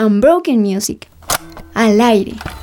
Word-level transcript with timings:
Unbroken 0.00 0.62
Music. 0.62 1.08
Al 1.74 2.00
aire. 2.00 2.57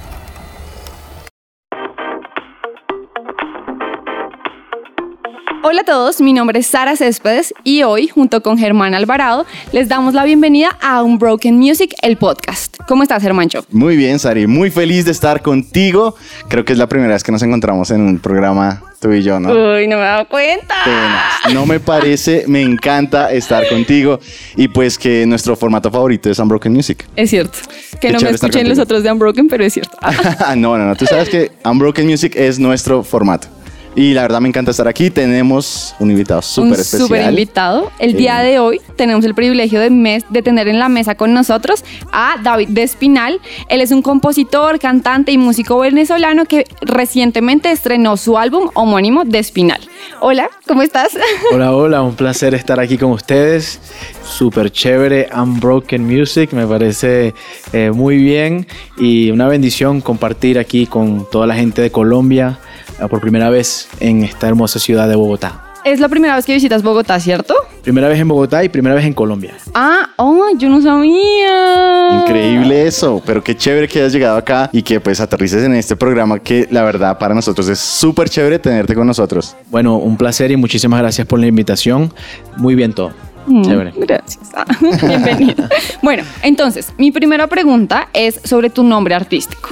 Hola 5.67 5.81
a 5.81 5.83
todos, 5.83 6.21
mi 6.21 6.31
nombre 6.31 6.59
es 6.59 6.67
Sara 6.67 6.95
Céspedes 6.95 7.51
y 7.63 7.81
hoy, 7.81 8.07
junto 8.07 8.43
con 8.43 8.55
Germán 8.55 8.93
Alvarado, 8.93 9.47
les 9.71 9.89
damos 9.89 10.13
la 10.13 10.23
bienvenida 10.23 10.77
a 10.79 11.01
Unbroken 11.01 11.57
Music, 11.57 11.91
el 12.03 12.17
podcast. 12.17 12.77
¿Cómo 12.87 13.01
estás, 13.01 13.23
Germancho? 13.23 13.65
Muy 13.71 13.97
bien, 13.97 14.19
Sari, 14.19 14.45
muy 14.45 14.69
feliz 14.69 15.05
de 15.05 15.11
estar 15.11 15.41
contigo. 15.41 16.13
Creo 16.49 16.63
que 16.65 16.73
es 16.73 16.77
la 16.77 16.85
primera 16.85 17.13
vez 17.13 17.23
que 17.23 17.31
nos 17.31 17.41
encontramos 17.41 17.89
en 17.89 18.01
un 18.01 18.19
programa 18.19 18.83
tú 19.01 19.11
y 19.11 19.23
yo, 19.23 19.39
¿no? 19.39 19.49
Uy, 19.49 19.87
no 19.87 19.95
me 19.95 20.03
he 20.03 20.05
dado 20.05 20.27
cuenta. 20.27 20.75
Penas. 20.83 21.55
No 21.55 21.65
me 21.65 21.79
parece, 21.79 22.43
me 22.45 22.61
encanta 22.61 23.31
estar 23.31 23.67
contigo 23.67 24.19
y 24.55 24.67
pues 24.67 24.99
que 24.99 25.25
nuestro 25.25 25.55
formato 25.55 25.89
favorito 25.89 26.29
es 26.29 26.37
Unbroken 26.37 26.71
Music. 26.71 27.03
Es 27.15 27.31
cierto. 27.31 27.57
Que 27.99 28.09
Qué 28.09 28.13
no 28.13 28.19
me 28.19 28.29
escuchen 28.29 28.69
los 28.69 28.77
otros 28.77 29.01
de 29.01 29.11
Unbroken, 29.11 29.47
pero 29.47 29.65
es 29.65 29.73
cierto. 29.73 29.97
no, 30.57 30.77
no, 30.77 30.85
no, 30.85 30.95
tú 30.95 31.07
sabes 31.07 31.27
que 31.27 31.53
Unbroken 31.63 32.05
Music 32.05 32.35
es 32.35 32.59
nuestro 32.59 33.01
formato. 33.01 33.47
Y 33.97 34.13
la 34.13 34.23
verdad 34.23 34.41
me 34.41 34.49
encanta 34.49 34.71
estar 34.71 34.89
aquí. 34.89 35.09
Tenemos 35.09 35.95
un 35.99 36.11
invitado 36.11 36.41
súper 36.41 36.67
un 36.67 36.73
especial. 36.73 37.01
súper 37.01 37.29
invitado. 37.29 37.91
El 37.97 38.11
Sí. 38.11 38.17
día 38.17 38.39
de 38.39 38.59
hoy 38.59 38.81
tenemos 38.97 39.23
el 39.23 39.33
privilegio 39.33 39.79
de, 39.79 39.89
mes- 39.89 40.25
de 40.29 40.41
tener 40.41 40.67
en 40.67 40.79
la 40.79 40.89
mesa 40.89 41.15
con 41.15 41.33
nosotros 41.33 41.85
a 42.11 42.35
David 42.43 42.67
Despinal. 42.71 43.39
Él 43.69 43.79
es 43.79 43.91
un 43.91 44.01
compositor, 44.01 44.79
cantante 44.79 45.31
y 45.31 45.37
músico 45.37 45.79
venezolano 45.79 46.43
que 46.43 46.65
recientemente 46.81 47.71
estrenó 47.71 48.17
su 48.17 48.37
álbum 48.37 48.69
homónimo 48.73 49.23
Despinal. 49.23 49.79
Hola, 50.19 50.49
¿cómo 50.67 50.81
estás? 50.81 51.11
Hola, 51.53 51.73
hola, 51.73 52.01
un 52.01 52.15
placer 52.15 52.53
estar 52.53 52.81
aquí 52.81 52.97
con 52.97 53.11
ustedes. 53.11 53.79
Súper 54.25 54.71
chévere, 54.71 55.29
Unbroken 55.33 56.05
Music, 56.05 56.51
me 56.51 56.67
parece 56.67 57.33
eh, 57.71 57.91
muy 57.93 58.17
bien 58.17 58.67
y 58.97 59.31
una 59.31 59.47
bendición 59.47 60.01
compartir 60.01 60.59
aquí 60.59 60.85
con 60.85 61.25
toda 61.31 61.47
la 61.47 61.55
gente 61.55 61.81
de 61.81 61.91
Colombia 61.91 62.59
eh, 62.59 62.74
por 63.09 63.21
primera 63.21 63.49
vez 63.49 63.87
en 63.99 64.23
esta 64.23 64.47
hermosa 64.47 64.79
ciudad 64.79 65.07
de 65.07 65.15
Bogotá. 65.15 65.61
es 65.83 65.99
la 65.99 66.09
primera 66.09 66.35
vez 66.35 66.45
que 66.45 66.53
visitas 66.53 66.81
Bogotá, 66.81 67.19
¿cierto? 67.19 67.53
Primera 67.83 68.07
vez 68.07 68.19
en 68.19 68.27
Bogotá 68.27 68.63
y 68.63 68.69
primera 68.69 68.95
vez 68.95 69.05
en 69.05 69.13
Colombia. 69.13 69.53
Ah, 69.75 70.09
oh, 70.17 70.47
yo 70.57 70.67
no 70.67 70.81
sabía. 70.81 72.21
Increíble 72.23 72.87
eso, 72.87 73.21
pero 73.23 73.43
qué 73.43 73.55
chévere 73.55 73.87
que 73.87 73.99
hayas 73.99 74.13
llegado 74.13 74.37
acá 74.37 74.69
y 74.71 74.81
que 74.81 74.99
pues 74.99 75.19
aterrices 75.19 75.63
en 75.63 75.75
este 75.75 75.95
programa 75.95 76.39
que 76.39 76.67
la 76.71 76.83
verdad 76.83 77.19
para 77.19 77.35
nosotros 77.35 77.67
es 77.69 77.77
súper 77.77 78.29
chévere 78.29 78.57
tenerte 78.57 78.95
con 78.95 79.05
nosotros. 79.05 79.55
Bueno, 79.69 79.97
un 79.97 80.17
placer 80.17 80.49
y 80.49 80.57
muchísimas 80.57 80.99
gracias 80.99 81.27
por 81.27 81.39
la 81.39 81.45
invitación. 81.45 82.11
Muy 82.57 82.73
bien 82.73 82.93
todo. 82.93 83.11
Mm, 83.47 83.61
Chévere. 83.63 83.93
Gracias. 83.95 84.49
Ah, 84.55 84.65
Bienvenido. 85.07 85.67
bueno, 86.01 86.23
entonces, 86.43 86.93
mi 86.97 87.11
primera 87.11 87.47
pregunta 87.47 88.09
es 88.13 88.39
sobre 88.43 88.69
tu 88.69 88.83
nombre 88.83 89.15
artístico. 89.15 89.69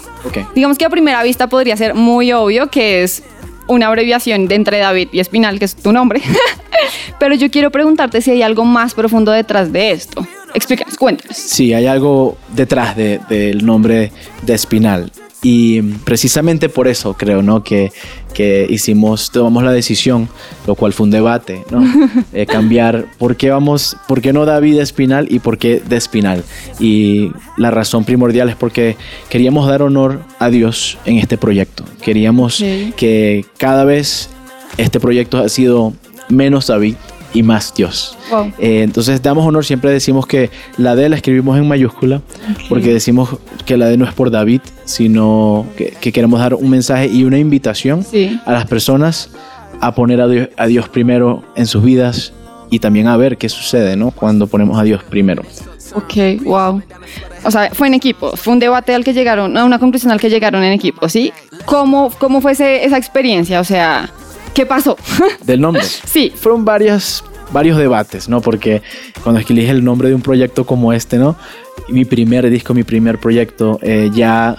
Digamos 0.55 0.77
que 0.77 0.85
a 0.85 0.89
primera 0.89 1.21
vista 1.23 1.47
podría 1.47 1.75
ser 1.75 1.95
muy 1.95 2.31
obvio 2.31 2.67
que 2.69 3.03
es 3.03 3.23
una 3.67 3.87
abreviación 3.87 4.47
de 4.47 4.55
entre 4.55 4.77
David 4.79 5.09
y 5.11 5.19
Espinal, 5.19 5.59
que 5.59 5.65
es 5.65 5.75
tu 5.75 5.91
nombre. 5.91 6.21
Pero 7.19 7.35
yo 7.35 7.49
quiero 7.51 7.71
preguntarte 7.71 8.21
si 8.21 8.31
hay 8.31 8.41
algo 8.41 8.63
más 8.65 8.93
profundo 8.93 9.31
detrás 9.31 9.71
de 9.71 9.91
esto. 9.91 10.25
Explícanos, 10.53 10.97
cuéntanos. 10.97 11.35
Sí, 11.37 11.73
hay 11.73 11.87
algo 11.87 12.37
detrás 12.53 12.95
de- 12.95 13.19
del 13.29 13.65
nombre 13.65 14.11
de 14.43 14.53
Espinal. 14.53 15.11
Y 15.43 15.81
precisamente 15.81 16.69
por 16.69 16.87
eso 16.87 17.13
creo, 17.15 17.43
¿no? 17.43 17.63
Que, 17.63 17.91
que 18.33 18.65
hicimos, 18.69 19.29
tomamos 19.29 19.63
la 19.63 19.73
decisión, 19.73 20.29
lo 20.65 20.75
cual 20.75 20.93
fue 20.93 21.03
un 21.03 21.11
debate, 21.11 21.63
¿no? 21.69 21.83
Eh, 22.31 22.47
cambiar, 22.47 23.05
¿por 23.19 23.35
qué 23.35 23.51
vamos, 23.51 23.95
por 24.07 24.21
qué 24.21 24.33
no 24.33 24.45
David 24.45 24.79
Espinal 24.79 25.27
y 25.29 25.39
por 25.39 25.57
qué 25.57 25.81
de 25.87 25.97
Espinal? 25.97 26.43
Y 26.79 27.31
la 27.57 27.69
razón 27.69 28.05
primordial 28.05 28.49
es 28.49 28.55
porque 28.55 28.95
queríamos 29.29 29.67
dar 29.67 29.83
honor 29.83 30.21
a 30.39 30.49
Dios 30.49 30.97
en 31.05 31.17
este 31.17 31.37
proyecto. 31.37 31.83
Queríamos 32.01 32.63
que 32.95 33.45
cada 33.57 33.83
vez 33.83 34.29
este 34.77 34.99
proyecto 34.99 35.37
ha 35.37 35.49
sido 35.49 35.93
menos 36.29 36.67
David 36.67 36.95
y 37.33 37.43
más 37.43 37.73
Dios. 37.73 38.17
Wow. 38.29 38.53
Eh, 38.59 38.83
entonces 38.83 39.21
damos 39.21 39.45
honor, 39.45 39.65
siempre 39.65 39.91
decimos 39.91 40.25
que 40.27 40.49
la 40.77 40.95
D 40.95 41.09
la 41.09 41.15
escribimos 41.15 41.57
en 41.57 41.67
mayúscula, 41.67 42.21
porque 42.69 42.93
decimos 42.93 43.29
que 43.65 43.75
la 43.77 43.87
D 43.87 43.97
no 43.97 44.05
es 44.05 44.13
por 44.13 44.29
David, 44.31 44.61
sino 44.85 45.65
que, 45.77 45.93
que 45.99 46.11
queremos 46.11 46.39
dar 46.39 46.53
un 46.53 46.69
mensaje 46.69 47.07
y 47.07 47.23
una 47.23 47.39
invitación 47.39 48.03
Sí. 48.03 48.39
a 48.45 48.51
las 48.53 48.65
personas 48.67 49.29
a 49.81 49.95
poner 49.95 50.21
a 50.21 50.27
Dios, 50.27 50.49
a 50.57 50.67
Dios 50.67 50.87
primero 50.89 51.43
en 51.55 51.65
sus 51.65 51.83
vidas 51.83 52.33
y 52.69 52.79
también 52.79 53.07
a 53.07 53.17
ver 53.17 53.37
qué 53.37 53.49
sucede, 53.49 53.95
¿no? 53.95 54.11
Cuando 54.11 54.47
ponemos 54.47 54.79
a 54.79 54.83
Dios 54.83 55.03
primero. 55.03 55.43
Ok, 55.95 56.41
wow. 56.43 56.81
O 57.45 57.51
sea, 57.51 57.69
fue 57.73 57.87
en 57.87 57.93
equipo, 57.93 58.35
fue 58.35 58.53
un 58.53 58.59
debate 58.59 58.95
al 58.95 59.03
que 59.03 59.13
llegaron, 59.13 59.57
a 59.57 59.65
una 59.65 59.77
conclusión 59.79 60.11
al 60.11 60.19
que 60.19 60.29
llegaron 60.29 60.63
en 60.63 60.71
equipo, 60.73 61.09
¿sí? 61.09 61.31
¿Cómo, 61.65 62.09
cómo 62.17 62.41
fue 62.41 62.53
ese- 62.53 62.85
esa 62.85 62.97
experiencia? 62.97 63.59
O 63.59 63.63
sea, 63.63 64.09
¿qué 64.53 64.65
pasó? 64.65 64.97
Del 65.45 65.61
nombre. 65.61 65.83
sí, 65.83 66.31
Fueron 66.35 66.65
varias, 66.65 67.23
varios 67.51 67.77
debates, 67.77 68.29
¿no? 68.29 68.41
Porque 68.41 68.81
cuando 69.23 69.39
escogí 69.39 69.65
el 69.65 69.83
nombre 69.83 70.09
de 70.09 70.15
un 70.15 70.21
proyecto 70.21 70.65
como 70.65 70.93
este, 70.93 71.17
¿no? 71.17 71.35
Mi 71.89 72.05
primer 72.05 72.49
disco, 72.49 72.73
mi 72.73 72.83
primer 72.83 73.19
proyecto, 73.19 73.79
eh, 73.81 74.09
ya 74.13 74.57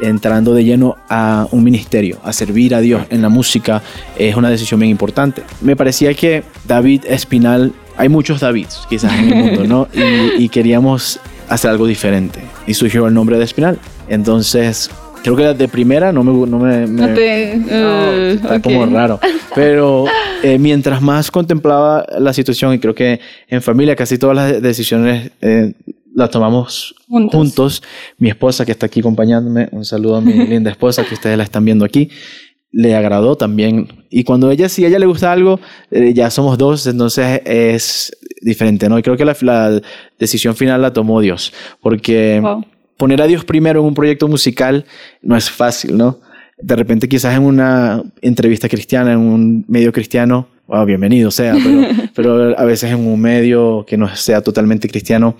entrando 0.00 0.54
de 0.54 0.64
lleno 0.64 0.96
a 1.08 1.46
un 1.50 1.62
ministerio, 1.62 2.18
a 2.24 2.32
servir 2.32 2.74
a 2.74 2.80
Dios 2.80 3.02
en 3.10 3.20
la 3.22 3.28
música, 3.28 3.82
es 4.16 4.34
una 4.36 4.48
decisión 4.48 4.80
bien 4.80 4.90
importante. 4.90 5.42
Me 5.60 5.76
parecía 5.76 6.14
que 6.14 6.42
David 6.66 7.04
Espinal, 7.06 7.72
hay 7.96 8.08
muchos 8.08 8.40
Davids 8.40 8.86
quizás 8.88 9.12
en 9.18 9.32
el 9.32 9.34
mundo, 9.34 9.64
¿no? 9.66 9.88
Y, 10.38 10.44
y 10.44 10.48
queríamos 10.48 11.20
hacer 11.48 11.70
algo 11.70 11.86
diferente. 11.86 12.40
Y 12.66 12.74
surgió 12.74 13.06
el 13.06 13.14
nombre 13.14 13.36
de 13.36 13.44
Espinal. 13.44 13.78
Entonces, 14.08 14.90
creo 15.22 15.36
que 15.36 15.54
de 15.54 15.68
primera 15.68 16.12
no 16.12 16.22
me... 16.24 16.32
No 16.46 16.58
me, 16.58 16.86
me- 16.86 17.06
no 17.08 17.14
te... 17.14 17.52
eh, 17.54 18.32
está 18.34 18.56
ok. 18.56 18.62
como 18.62 18.86
raro. 18.86 19.20
Pero 19.54 20.06
eh, 20.42 20.58
mientras 20.58 21.00
más 21.02 21.30
contemplaba 21.30 22.04
la 22.18 22.32
situación, 22.32 22.74
y 22.74 22.78
creo 22.78 22.94
que 22.94 23.20
en 23.48 23.62
familia 23.62 23.96
casi 23.96 24.18
todas 24.18 24.36
las 24.36 24.62
decisiones 24.62 25.30
eh, 25.40 25.72
las 26.14 26.30
tomamos 26.30 26.94
Juntos. 27.08 27.32
juntos. 27.38 27.82
Mi 28.18 28.28
esposa 28.30 28.64
que 28.64 28.72
está 28.72 28.86
aquí 28.86 29.00
acompañándome, 29.00 29.68
un 29.72 29.84
saludo 29.84 30.16
a 30.16 30.20
mi 30.20 30.32
linda 30.48 30.70
esposa 30.70 31.04
que 31.04 31.14
ustedes 31.14 31.36
la 31.36 31.44
están 31.44 31.64
viendo 31.64 31.84
aquí, 31.84 32.10
le 32.72 32.94
agradó 32.94 33.36
también. 33.36 33.88
Y 34.10 34.24
cuando 34.24 34.50
ella, 34.50 34.68
si 34.68 34.84
a 34.84 34.88
ella 34.88 34.98
le 34.98 35.06
gusta 35.06 35.30
algo, 35.32 35.60
eh, 35.90 36.12
ya 36.14 36.30
somos 36.30 36.56
dos, 36.58 36.86
entonces 36.86 37.42
es 37.44 38.16
diferente, 38.42 38.88
¿no? 38.88 38.98
Y 38.98 39.02
creo 39.02 39.16
que 39.16 39.24
la, 39.24 39.36
la 39.42 39.80
decisión 40.18 40.56
final 40.56 40.80
la 40.82 40.92
tomó 40.92 41.20
Dios, 41.20 41.52
porque 41.80 42.38
Wow. 42.40 42.64
Poner 43.00 43.22
a 43.22 43.26
Dios 43.26 43.46
primero 43.46 43.80
en 43.80 43.86
un 43.86 43.94
proyecto 43.94 44.28
musical 44.28 44.84
no 45.22 45.34
es 45.34 45.50
fácil, 45.50 45.96
¿no? 45.96 46.20
De 46.58 46.76
repente 46.76 47.08
quizás 47.08 47.34
en 47.34 47.44
una 47.44 48.02
entrevista 48.20 48.68
cristiana, 48.68 49.14
en 49.14 49.20
un 49.20 49.64
medio 49.68 49.90
cristiano, 49.90 50.48
wow, 50.66 50.84
bienvenido 50.84 51.30
sea, 51.30 51.54
pero, 51.54 51.88
pero 52.14 52.58
a 52.58 52.64
veces 52.64 52.92
en 52.92 52.98
un 52.98 53.18
medio 53.18 53.86
que 53.88 53.96
no 53.96 54.14
sea 54.14 54.42
totalmente 54.42 54.86
cristiano, 54.86 55.38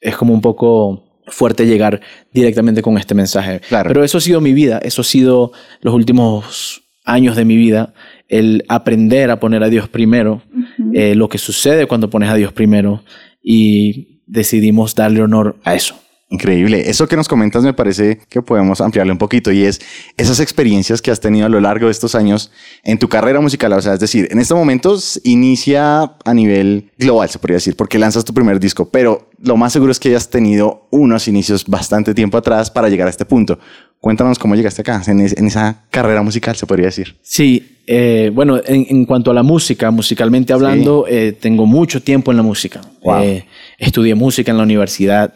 es 0.00 0.16
como 0.16 0.32
un 0.32 0.40
poco 0.40 1.02
fuerte 1.26 1.66
llegar 1.66 2.00
directamente 2.32 2.80
con 2.80 2.96
este 2.96 3.16
mensaje. 3.16 3.60
Claro. 3.68 3.88
Pero 3.88 4.04
eso 4.04 4.18
ha 4.18 4.20
sido 4.20 4.40
mi 4.40 4.52
vida, 4.52 4.78
eso 4.80 5.00
ha 5.00 5.04
sido 5.04 5.50
los 5.80 5.92
últimos 5.92 6.84
años 7.04 7.34
de 7.34 7.44
mi 7.44 7.56
vida, 7.56 7.92
el 8.28 8.64
aprender 8.68 9.32
a 9.32 9.40
poner 9.40 9.64
a 9.64 9.68
Dios 9.68 9.88
primero, 9.88 10.42
eh, 10.94 11.16
lo 11.16 11.28
que 11.28 11.38
sucede 11.38 11.86
cuando 11.86 12.08
pones 12.08 12.30
a 12.30 12.36
Dios 12.36 12.52
primero 12.52 13.02
y 13.42 14.22
decidimos 14.28 14.94
darle 14.94 15.22
honor 15.22 15.56
a 15.64 15.74
eso. 15.74 15.96
Increíble. 16.32 16.88
Eso 16.88 17.08
que 17.08 17.16
nos 17.16 17.26
comentas 17.26 17.64
me 17.64 17.72
parece 17.74 18.20
que 18.28 18.40
podemos 18.40 18.80
ampliarle 18.80 19.10
un 19.10 19.18
poquito 19.18 19.50
y 19.50 19.64
es 19.64 19.80
esas 20.16 20.38
experiencias 20.38 21.02
que 21.02 21.10
has 21.10 21.18
tenido 21.18 21.46
a 21.46 21.48
lo 21.48 21.60
largo 21.60 21.86
de 21.86 21.92
estos 21.92 22.14
años 22.14 22.52
en 22.84 22.98
tu 23.00 23.08
carrera 23.08 23.40
musical. 23.40 23.72
O 23.72 23.82
sea, 23.82 23.94
es 23.94 24.00
decir, 24.00 24.28
en 24.30 24.38
estos 24.38 24.56
momentos 24.56 25.20
inicia 25.24 26.12
a 26.24 26.32
nivel 26.34 26.90
global, 26.98 27.28
se 27.28 27.40
podría 27.40 27.56
decir, 27.56 27.74
porque 27.74 27.98
lanzas 27.98 28.24
tu 28.24 28.32
primer 28.32 28.60
disco, 28.60 28.88
pero 28.88 29.28
lo 29.42 29.56
más 29.56 29.72
seguro 29.72 29.90
es 29.90 29.98
que 29.98 30.10
hayas 30.10 30.30
tenido 30.30 30.86
unos 30.90 31.26
inicios 31.26 31.64
bastante 31.66 32.14
tiempo 32.14 32.38
atrás 32.38 32.70
para 32.70 32.88
llegar 32.88 33.08
a 33.08 33.10
este 33.10 33.24
punto. 33.24 33.58
Cuéntanos 33.98 34.38
cómo 34.38 34.54
llegaste 34.54 34.82
acá, 34.82 35.02
en, 35.08 35.20
es- 35.20 35.36
en 35.36 35.46
esa 35.48 35.82
carrera 35.90 36.22
musical, 36.22 36.54
se 36.56 36.64
podría 36.64 36.86
decir. 36.86 37.16
Sí, 37.22 37.76
eh, 37.86 38.30
bueno, 38.32 38.60
en, 38.64 38.86
en 38.88 39.04
cuanto 39.04 39.30
a 39.32 39.34
la 39.34 39.42
música, 39.42 39.90
musicalmente 39.90 40.52
hablando, 40.52 41.06
eh, 41.08 41.32
tengo 41.38 41.66
mucho 41.66 42.00
tiempo 42.02 42.30
en 42.30 42.36
la 42.36 42.42
música. 42.44 42.80
Wow. 43.02 43.22
Eh, 43.24 43.44
estudié 43.78 44.14
música 44.14 44.52
en 44.52 44.58
la 44.58 44.62
universidad. 44.62 45.34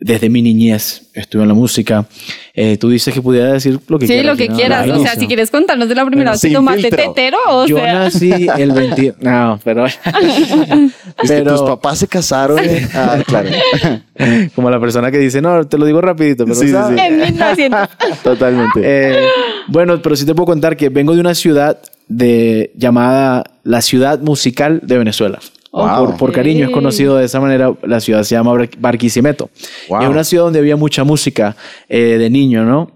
Desde 0.00 0.28
mi 0.28 0.42
niñez 0.42 1.08
estuve 1.14 1.42
en 1.42 1.48
la 1.48 1.54
música. 1.54 2.06
Eh, 2.52 2.76
tú 2.76 2.88
dices 2.90 3.14
que 3.14 3.22
pudiera 3.22 3.52
decir 3.52 3.78
lo 3.88 3.98
que 3.98 4.06
Sí, 4.06 4.12
quieras. 4.12 4.32
lo 4.32 4.36
que 4.36 4.48
¿no? 4.48 4.56
quieras. 4.56 4.88
O 4.90 5.02
sea, 5.02 5.14
si 5.14 5.26
quieres 5.26 5.50
contarnos 5.50 5.88
de 5.88 5.94
la 5.94 6.04
primera 6.04 6.32
vez 6.32 6.40
que 6.40 6.50
tomaste 6.50 6.90
tetero, 6.90 7.38
o 7.48 7.66
Yo 7.66 7.76
sea... 7.76 7.94
nací 7.94 8.32
el 8.58 8.72
20... 8.72 9.14
No, 9.20 9.58
pero... 9.64 9.86
Es 11.22 11.30
que 11.30 11.42
tus 11.42 11.62
papás 11.62 11.98
se 11.98 12.08
casaron. 12.08 12.58
Ah, 12.92 13.18
claro. 13.26 13.48
Como 14.54 14.70
la 14.70 14.80
persona 14.80 15.10
que 15.10 15.18
dice, 15.18 15.40
no, 15.40 15.66
te 15.66 15.78
lo 15.78 15.86
digo 15.86 16.00
rapidito, 16.00 16.44
pero... 16.44 16.56
Sí, 16.56 16.68
sí, 16.68 16.74
sí. 16.74 17.00
En 17.00 17.20
1900. 17.20 17.88
Totalmente. 18.22 18.80
Eh, 18.82 19.26
bueno, 19.68 20.00
pero 20.02 20.16
sí 20.16 20.26
te 20.26 20.34
puedo 20.34 20.46
contar 20.46 20.76
que 20.76 20.88
vengo 20.88 21.14
de 21.14 21.20
una 21.20 21.34
ciudad 21.34 21.78
de, 22.08 22.72
llamada 22.76 23.44
la 23.62 23.80
ciudad 23.80 24.20
musical 24.20 24.80
de 24.82 24.98
Venezuela. 24.98 25.38
Wow. 25.74 26.06
Por, 26.06 26.16
por 26.16 26.32
cariño 26.32 26.66
es 26.66 26.70
conocido 26.70 27.16
de 27.16 27.24
esa 27.24 27.40
manera. 27.40 27.74
La 27.82 27.98
ciudad 28.00 28.22
se 28.22 28.36
llama 28.36 28.52
Bar- 28.52 28.70
Barquisimeto. 28.78 29.50
Wow. 29.88 30.02
Es 30.02 30.08
una 30.08 30.22
ciudad 30.24 30.44
donde 30.44 30.60
había 30.60 30.76
mucha 30.76 31.02
música 31.02 31.56
eh, 31.88 32.16
de 32.18 32.30
niño, 32.30 32.64
¿no? 32.64 32.90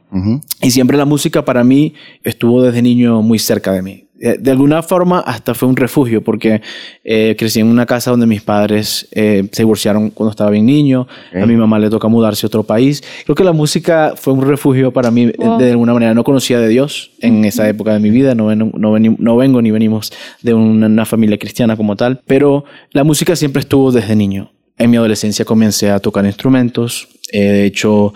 Y 0.63 0.71
siempre 0.71 0.97
la 0.97 1.05
música 1.05 1.45
para 1.45 1.65
mí 1.65 1.95
estuvo 2.25 2.63
desde 2.63 2.81
niño 2.81 3.21
muy 3.21 3.39
cerca 3.39 3.73
de 3.73 3.83
mí. 3.83 4.05
Eh, 4.21 4.37
De 4.41 4.51
alguna 4.51 4.83
forma 4.83 5.21
hasta 5.21 5.55
fue 5.55 5.69
un 5.69 5.77
refugio 5.77 6.23
porque 6.23 6.61
eh, 7.05 7.37
crecí 7.39 7.61
en 7.61 7.69
una 7.69 7.87
casa 7.87 8.11
donde 8.11 8.27
mis 8.27 8.43
padres 8.43 9.09
eh, 9.13 9.49
se 9.53 9.63
divorciaron 9.63 10.11
cuando 10.11 10.31
estaba 10.31 10.51
bien 10.51 10.67
niño. 10.67 11.07
A 11.35 11.47
mi 11.47 11.55
mamá 11.57 11.79
le 11.79 11.89
toca 11.91 12.09
mudarse 12.09 12.45
a 12.45 12.49
otro 12.49 12.63
país. 12.65 13.03
Creo 13.25 13.35
que 13.37 13.45
la 13.45 13.53
música 13.53 14.15
fue 14.17 14.33
un 14.33 14.43
refugio 14.47 14.93
para 14.93 15.11
mí 15.11 15.31
Wow. 15.39 15.59
de 15.59 15.71
alguna 15.71 15.93
manera. 15.95 16.15
No 16.15 16.25
conocía 16.25 16.59
de 16.59 16.69
Dios 16.69 17.13
en 17.21 17.45
esa 17.45 17.69
época 17.69 17.93
de 17.93 18.01
mi 18.01 18.11
vida. 18.11 18.35
No, 18.35 18.47
ven- 18.47 18.73
no, 18.77 18.97
no 18.99 19.37
vengo 19.37 19.63
ni 19.63 19.71
venimos 19.71 20.13
de 20.43 20.55
una, 20.55 20.87
una 20.87 21.05
familia 21.05 21.39
cristiana 21.39 21.77
como 21.77 21.95
tal. 21.97 22.21
Pero 22.27 22.65
la 22.93 23.05
música 23.05 23.37
siempre 23.37 23.61
estuvo 23.61 23.93
desde 23.93 24.17
niño. 24.17 24.51
En 24.79 24.91
mi 24.91 24.97
adolescencia 24.97 25.45
comencé 25.45 25.91
a 25.91 25.99
tocar 26.01 26.25
instrumentos. 26.27 27.09
Eh, 27.33 27.41
de 27.43 27.65
hecho, 27.67 28.15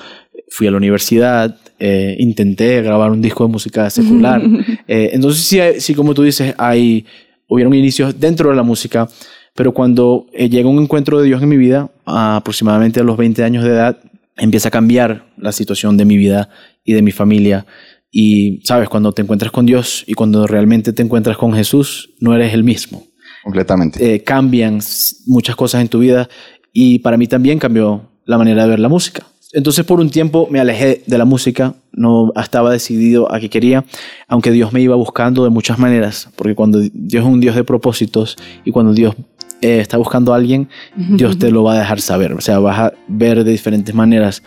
fui 0.49 0.67
a 0.67 0.71
la 0.71 0.77
universidad, 0.77 1.57
eh, 1.85 2.15
intenté 2.21 2.81
grabar 2.81 3.11
un 3.11 3.21
disco 3.21 3.45
de 3.45 3.53
música 3.53 3.91
secular. 3.91 4.41
Eh, 4.87 5.11
entonces, 5.15 5.43
sí, 5.43 5.59
sí, 5.79 5.95
como 5.95 6.13
tú 6.13 6.23
dices, 6.23 6.55
hay, 6.59 7.07
hubieron 7.49 7.73
inicios 7.73 8.19
dentro 8.21 8.51
de 8.51 8.57
la 8.57 8.63
música, 8.63 9.09
pero 9.55 9.73
cuando 9.73 10.27
eh, 10.33 10.49
llega 10.49 10.69
un 10.69 10.83
encuentro 10.83 11.19
de 11.19 11.27
Dios 11.27 11.43
en 11.43 11.49
mi 11.49 11.57
vida, 11.57 11.91
a 12.05 12.37
aproximadamente 12.37 13.01
a 13.01 13.05
los 13.05 13.17
20 13.17 13.43
años 13.43 13.65
de 13.65 13.71
edad, 13.71 13.99
empieza 14.37 14.69
a 14.69 14.71
cambiar 14.71 15.33
la 15.37 15.51
situación 15.51 15.97
de 15.97 16.05
mi 16.05 16.17
vida 16.17 16.51
y 16.85 16.93
de 16.93 17.03
mi 17.03 17.11
familia. 17.11 17.67
Y, 18.11 18.61
sabes, 18.65 18.89
cuando 18.89 19.13
te 19.13 19.23
encuentras 19.23 19.51
con 19.51 19.65
Dios 19.67 20.05
y 20.07 20.15
cuando 20.15 20.47
realmente 20.47 20.93
te 20.93 21.03
encuentras 21.03 21.37
con 21.37 21.53
Jesús, 21.55 22.11
no 22.21 22.35
eres 22.35 22.53
el 22.53 22.65
mismo 22.65 23.07
Completamente. 23.43 24.15
eh, 24.15 24.23
cambian 24.23 24.79
muchas 25.27 25.57
cosas 25.57 25.81
en 25.81 25.89
tu 25.89 25.99
vida 26.01 26.29
y 26.73 26.99
para 26.99 27.17
mí 27.17 27.27
también 27.27 27.59
cambió 27.59 28.11
la 28.25 28.39
manera 28.39 28.65
de 28.65 28.71
ver 28.71 28.81
la 28.81 28.89
música. 28.89 29.27
Entonces 29.53 29.85
por 29.85 30.01
un 30.01 30.11
tiempo 30.11 30.49
me 30.51 30.61
alejé 30.61 31.03
de 31.07 31.19
la 31.19 31.25
música, 31.25 31.75
no 31.93 32.33
estaba 32.41 32.71
decidido 32.71 33.33
a 33.33 33.39
qué 33.39 33.51
quería, 33.51 33.85
aunque 34.27 34.51
Dios 34.51 34.73
me 34.73 34.81
iba 34.81 34.97
buscando 34.97 35.45
de 35.45 35.51
muchas 35.51 35.79
maneras, 35.79 36.31
porque 36.37 36.55
cuando 36.55 36.81
Dios 36.81 37.25
es 37.25 37.31
un 37.31 37.41
Dios 37.41 37.55
de 37.55 37.65
propósitos 37.65 38.37
y 38.65 38.71
cuando 38.71 38.95
Dios 38.95 39.15
eh, 39.61 39.81
está 39.81 39.99
buscando 39.99 40.33
a 40.33 40.37
alguien, 40.37 40.69
Dios 40.97 41.39
te 41.39 41.51
lo 41.51 41.65
va 41.65 41.75
a 41.75 41.79
dejar 41.79 42.01
saber, 42.01 42.33
o 42.33 42.41
sea, 42.41 42.59
vas 42.59 42.79
a 42.79 42.93
ver 43.09 43.45
de 43.45 43.51
diferentes 43.51 43.95
maneras. 43.95 44.43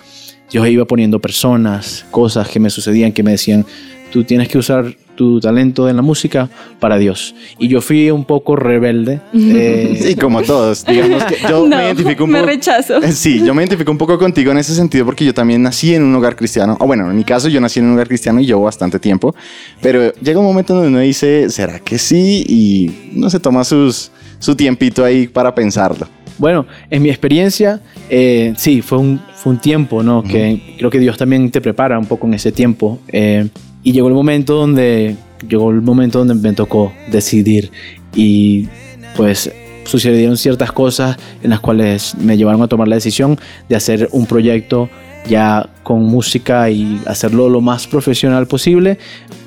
Dios 0.51 0.67
iba 0.67 0.85
poniendo 0.85 1.19
personas, 1.19 2.05
cosas 2.11 2.49
que 2.49 2.59
me 2.59 2.69
sucedían, 2.69 3.11
que 3.11 3.23
me 3.23 3.31
decían, 3.31 3.65
tú 4.11 4.23
tienes 4.23 4.47
que 4.47 4.57
usar 4.57 4.95
tu 5.15 5.39
talento 5.39 5.87
en 5.89 5.95
la 5.95 6.01
música 6.01 6.49
para 6.79 6.97
Dios. 6.97 7.33
Y 7.57 7.67
yo 7.67 7.81
fui 7.81 8.11
un 8.11 8.25
poco 8.25 8.55
rebelde. 8.55 9.21
eh, 9.33 9.97
Sí, 10.01 10.15
como 10.15 10.41
todos. 10.43 10.85
Digamos 10.85 11.23
que 11.23 11.35
yo 11.49 11.67
No, 11.67 11.77
me 11.77 11.85
identifico 11.85 12.23
un 12.25 12.31
me 12.31 12.39
poco. 12.39 12.51
rechazo. 12.51 13.01
Sí, 13.11 13.41
yo 13.45 13.53
me 13.53 13.61
identifico 13.63 13.91
un 13.91 13.97
poco 13.97 14.17
contigo 14.19 14.51
en 14.51 14.57
ese 14.57 14.75
sentido 14.75 15.05
porque 15.05 15.25
yo 15.25 15.33
también 15.33 15.61
nací 15.63 15.95
en 15.95 16.03
un 16.03 16.13
hogar 16.15 16.35
cristiano. 16.35 16.77
O 16.79 16.85
bueno, 16.87 17.09
en 17.09 17.15
mi 17.15 17.23
caso 17.23 17.47
yo 17.49 17.59
nací 17.61 17.79
en 17.79 17.85
un 17.87 17.93
hogar 17.93 18.07
cristiano 18.07 18.39
y 18.39 18.45
llevo 18.45 18.63
bastante 18.63 18.99
tiempo. 18.99 19.33
Pero 19.81 20.13
llega 20.15 20.39
un 20.39 20.45
momento 20.45 20.73
donde 20.73 20.89
uno 20.89 20.99
dice, 20.99 21.49
¿será 21.49 21.79
que 21.79 21.97
sí? 21.97 22.43
Y 22.47 23.09
no 23.17 23.29
se 23.29 23.39
toma 23.39 23.63
sus, 23.63 24.11
su 24.39 24.55
tiempito 24.55 25.03
ahí 25.03 25.27
para 25.27 25.55
pensarlo. 25.55 26.07
Bueno, 26.37 26.65
en 26.89 27.01
mi 27.01 27.09
experiencia, 27.09 27.79
eh, 28.09 28.53
sí, 28.57 28.81
fue 28.81 28.97
un, 28.97 29.21
fue 29.35 29.53
un 29.53 29.59
tiempo, 29.59 30.03
¿no? 30.03 30.21
Que 30.21 30.75
creo 30.77 30.89
que 30.91 30.99
Dios 30.99 31.17
también 31.17 31.49
te 31.49 31.61
prepara 31.61 31.97
un 31.97 32.05
poco 32.07 32.27
en 32.27 32.33
ese 32.33 32.51
tiempo. 32.51 32.99
eh, 33.07 33.47
y 33.85 33.91
llegó 33.91 34.07
el 34.09 34.15
momento 34.15 34.55
donde, 34.55 35.15
llegó 35.47 35.69
el 35.69 35.81
momento 35.81 36.19
donde 36.19 36.33
me 36.33 36.53
tocó 36.53 36.91
decidir 37.09 37.71
y 38.15 38.67
pues 39.15 39.51
sucedieron 39.85 40.37
ciertas 40.37 40.71
cosas 40.71 41.17
en 41.43 41.51
las 41.51 41.59
cuales 41.59 42.15
me 42.15 42.35
llevaron 42.35 42.63
a 42.63 42.67
tomar 42.67 42.87
la 42.87 42.95
decisión 42.95 43.37
de 43.69 43.75
hacer 43.75 44.09
un 44.11 44.25
proyecto 44.25 44.89
ya 45.29 45.69
con 45.83 46.03
música 46.03 46.69
y 46.71 46.99
hacerlo 47.05 47.47
lo 47.47 47.61
más 47.61 47.85
profesional 47.85 48.47
posible, 48.47 48.97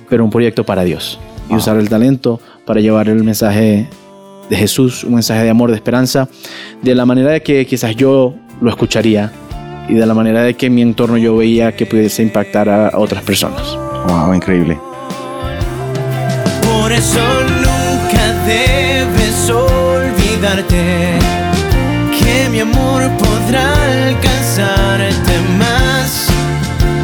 pero 0.08 0.25
un 0.25 0.31
proyecto 0.31 0.64
para 0.64 0.85
Dios. 0.85 1.19
Y 1.46 1.50
Wow. 1.50 1.58
usar 1.58 1.76
el 1.76 1.88
talento 1.88 2.40
para 2.64 2.81
llevar 2.81 3.08
el 3.08 3.25
mensaje 3.25 3.88
de 4.49 4.56
Jesús, 4.56 5.02
un 5.02 5.14
mensaje 5.14 5.43
de 5.43 5.50
amor, 5.50 5.70
de 5.70 5.76
esperanza, 5.76 6.29
de 6.82 6.94
la 6.94 7.05
manera 7.06 7.32
de 7.32 7.43
que 7.43 7.67
quizás 7.67 7.96
yo 7.96 8.37
lo 8.61 8.70
escucharía 8.70 9.32
y 9.88 9.94
de 9.94 10.06
la 10.06 10.14
manera 10.14 10.43
de 10.43 10.55
que 10.55 10.67
en 10.67 10.76
mi 10.76 10.82
entorno 10.82 11.17
yo 11.17 11.37
veía 11.37 11.75
que 11.75 11.87
pudiese 11.87 12.23
impactar 12.23 12.69
a, 12.69 12.88
a 12.88 12.99
otras 12.99 13.25
personas. 13.25 13.88
Wow, 14.08 14.32
increíble. 14.34 14.81
Por 16.62 16.90
eso 16.90 17.20
nunca 17.43 18.32
debes 18.46 19.50
olvidarte 19.50 21.19
que 22.19 22.49
mi 22.50 22.60
amor 22.60 23.02
podrá 23.19 23.70
alcanzarte 24.06 25.32
más 25.58 26.28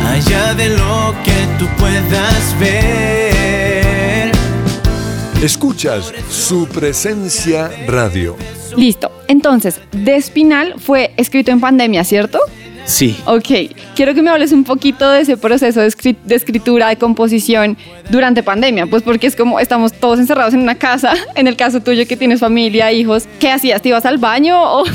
allá 0.08 0.54
de 0.54 0.70
lo 0.70 1.14
que 1.22 1.46
tú 1.58 1.66
puedas 1.78 2.58
ver. 2.58 4.32
Escuchas 5.42 6.10
su 6.30 6.66
presencia 6.68 7.70
radio. 7.86 8.34
Listo. 8.76 9.10
Entonces, 9.28 9.78
De 9.92 10.16
Espinal 10.16 10.76
fue 10.78 11.12
escrito 11.18 11.50
en 11.50 11.60
pandemia, 11.60 12.02
¿cierto? 12.04 12.38
Sí, 12.86 13.16
Ok, 13.25 13.48
quiero 13.96 14.14
que 14.14 14.20
me 14.20 14.28
hables 14.31 14.52
un 14.52 14.62
poquito 14.62 15.10
de 15.10 15.22
ese 15.22 15.36
proceso 15.38 15.81
de, 15.81 15.86
escri- 15.88 16.16
de 16.22 16.34
escritura, 16.34 16.88
de 16.90 16.96
composición 16.96 17.78
durante 18.10 18.42
pandemia, 18.42 18.86
pues 18.86 19.02
porque 19.02 19.26
es 19.26 19.34
como 19.36 19.58
estamos 19.58 19.92
todos 19.94 20.19
encerrados 20.19 20.52
en 20.52 20.60
una 20.60 20.75
casa, 20.75 21.14
en 21.34 21.46
el 21.46 21.56
caso 21.56 21.81
tuyo 21.81 22.06
que 22.06 22.16
tienes 22.16 22.40
familia, 22.40 22.92
hijos, 22.92 23.26
¿qué 23.40 23.50
hacías? 23.50 23.81
¿Te 23.81 23.88
ibas 23.88 24.04
al 24.04 24.19
baño 24.19 24.60
o...? 24.62 24.84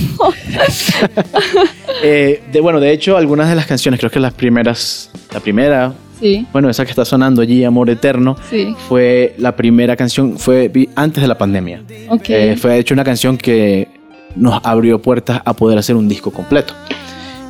Eh, 2.03 2.41
de, 2.51 2.59
bueno, 2.61 2.79
de 2.79 2.91
hecho, 2.93 3.17
algunas 3.17 3.49
de 3.49 3.55
las 3.55 3.65
canciones, 3.65 3.99
creo 3.99 4.11
que 4.11 4.19
las 4.19 4.33
primeras, 4.33 5.09
la 5.33 5.39
primera, 5.39 5.93
sí, 6.19 6.45
bueno, 6.53 6.69
esa 6.69 6.85
que 6.85 6.91
está 6.91 7.03
sonando 7.03 7.41
allí, 7.41 7.63
Amor 7.63 7.89
Eterno, 7.89 8.37
sí, 8.49 8.73
fue 8.87 9.35
la 9.37 9.55
primera 9.55 9.95
canción, 9.95 10.37
fue 10.37 10.71
antes 10.95 11.21
de 11.21 11.27
la 11.27 11.37
pandemia. 11.37 11.81
ok. 12.09 12.29
Eh, 12.29 12.55
fue 12.57 12.71
de 12.73 12.79
hecho 12.79 12.93
una 12.93 13.03
canción 13.03 13.37
que 13.37 13.87
nos 14.35 14.61
abrió 14.63 15.01
puertas 15.01 15.41
a 15.43 15.53
poder 15.53 15.77
hacer 15.77 15.95
un 15.95 16.07
disco 16.07 16.31
completo. 16.31 16.73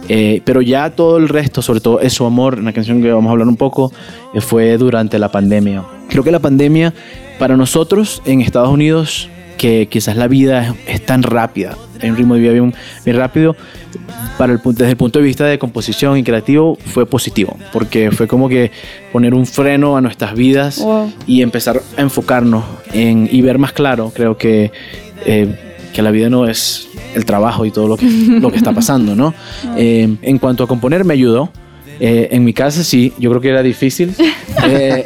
Eh, 0.09 0.41
pero 0.43 0.61
ya 0.61 0.89
todo 0.89 1.17
el 1.17 1.29
resto, 1.29 1.61
sobre 1.61 1.81
todo 1.81 1.99
Eso 2.01 2.25
Amor, 2.25 2.57
una 2.57 2.73
canción 2.73 3.01
que 3.01 3.11
vamos 3.11 3.29
a 3.29 3.31
hablar 3.31 3.47
un 3.47 3.57
poco, 3.57 3.93
eh, 4.33 4.41
fue 4.41 4.77
durante 4.77 5.19
la 5.19 5.31
pandemia. 5.31 5.83
Creo 6.09 6.23
que 6.23 6.31
la 6.31 6.39
pandemia, 6.39 6.93
para 7.37 7.55
nosotros 7.55 8.21
en 8.25 8.41
Estados 8.41 8.69
Unidos, 8.69 9.29
que 9.57 9.87
quizás 9.87 10.15
la 10.17 10.27
vida 10.27 10.67
es, 10.67 10.73
es 10.87 11.05
tan 11.05 11.21
rápida, 11.21 11.77
hay 12.01 12.09
un 12.09 12.15
ritmo 12.17 12.33
de 12.35 12.39
vida 12.41 12.53
bien, 12.53 12.73
bien 13.05 13.17
rápido, 13.17 13.55
para 14.37 14.53
el, 14.53 14.59
desde 14.63 14.91
el 14.91 14.97
punto 14.97 15.19
de 15.19 15.25
vista 15.25 15.45
de 15.45 15.59
composición 15.59 16.17
y 16.17 16.23
creativo 16.23 16.77
fue 16.85 17.05
positivo, 17.05 17.57
porque 17.73 18.09
fue 18.11 18.27
como 18.27 18.47
que 18.49 18.71
poner 19.11 19.33
un 19.33 19.45
freno 19.45 19.97
a 19.97 20.01
nuestras 20.01 20.33
vidas 20.33 20.79
Wow. 20.79 21.11
y 21.27 21.41
empezar 21.41 21.81
a 21.97 22.01
enfocarnos 22.01 22.63
en, 22.93 23.27
y 23.31 23.41
ver 23.41 23.57
más 23.57 23.73
claro, 23.73 24.11
creo 24.15 24.37
que, 24.37 24.71
eh, 25.25 25.53
que 25.93 26.01
la 26.01 26.11
vida 26.11 26.29
no 26.29 26.47
es 26.47 26.88
el 27.15 27.25
trabajo 27.25 27.65
y 27.65 27.71
todo 27.71 27.87
lo 27.87 27.97
que, 27.97 28.05
lo 28.05 28.51
que 28.51 28.57
está 28.57 28.71
pasando, 28.73 29.15
¿no? 29.15 29.33
Eh, 29.77 30.15
en 30.21 30.37
cuanto 30.37 30.63
a 30.63 30.67
componer, 30.67 31.03
me 31.05 31.13
ayudó. 31.13 31.51
Eh, 32.01 32.29
en 32.31 32.45
mi 32.45 32.53
casa 32.53 32.83
sí, 32.83 33.11
yo 33.19 33.29
creo 33.29 33.41
que 33.41 33.49
era 33.49 33.61
difícil. 33.63 34.13
Eh, 34.65 35.03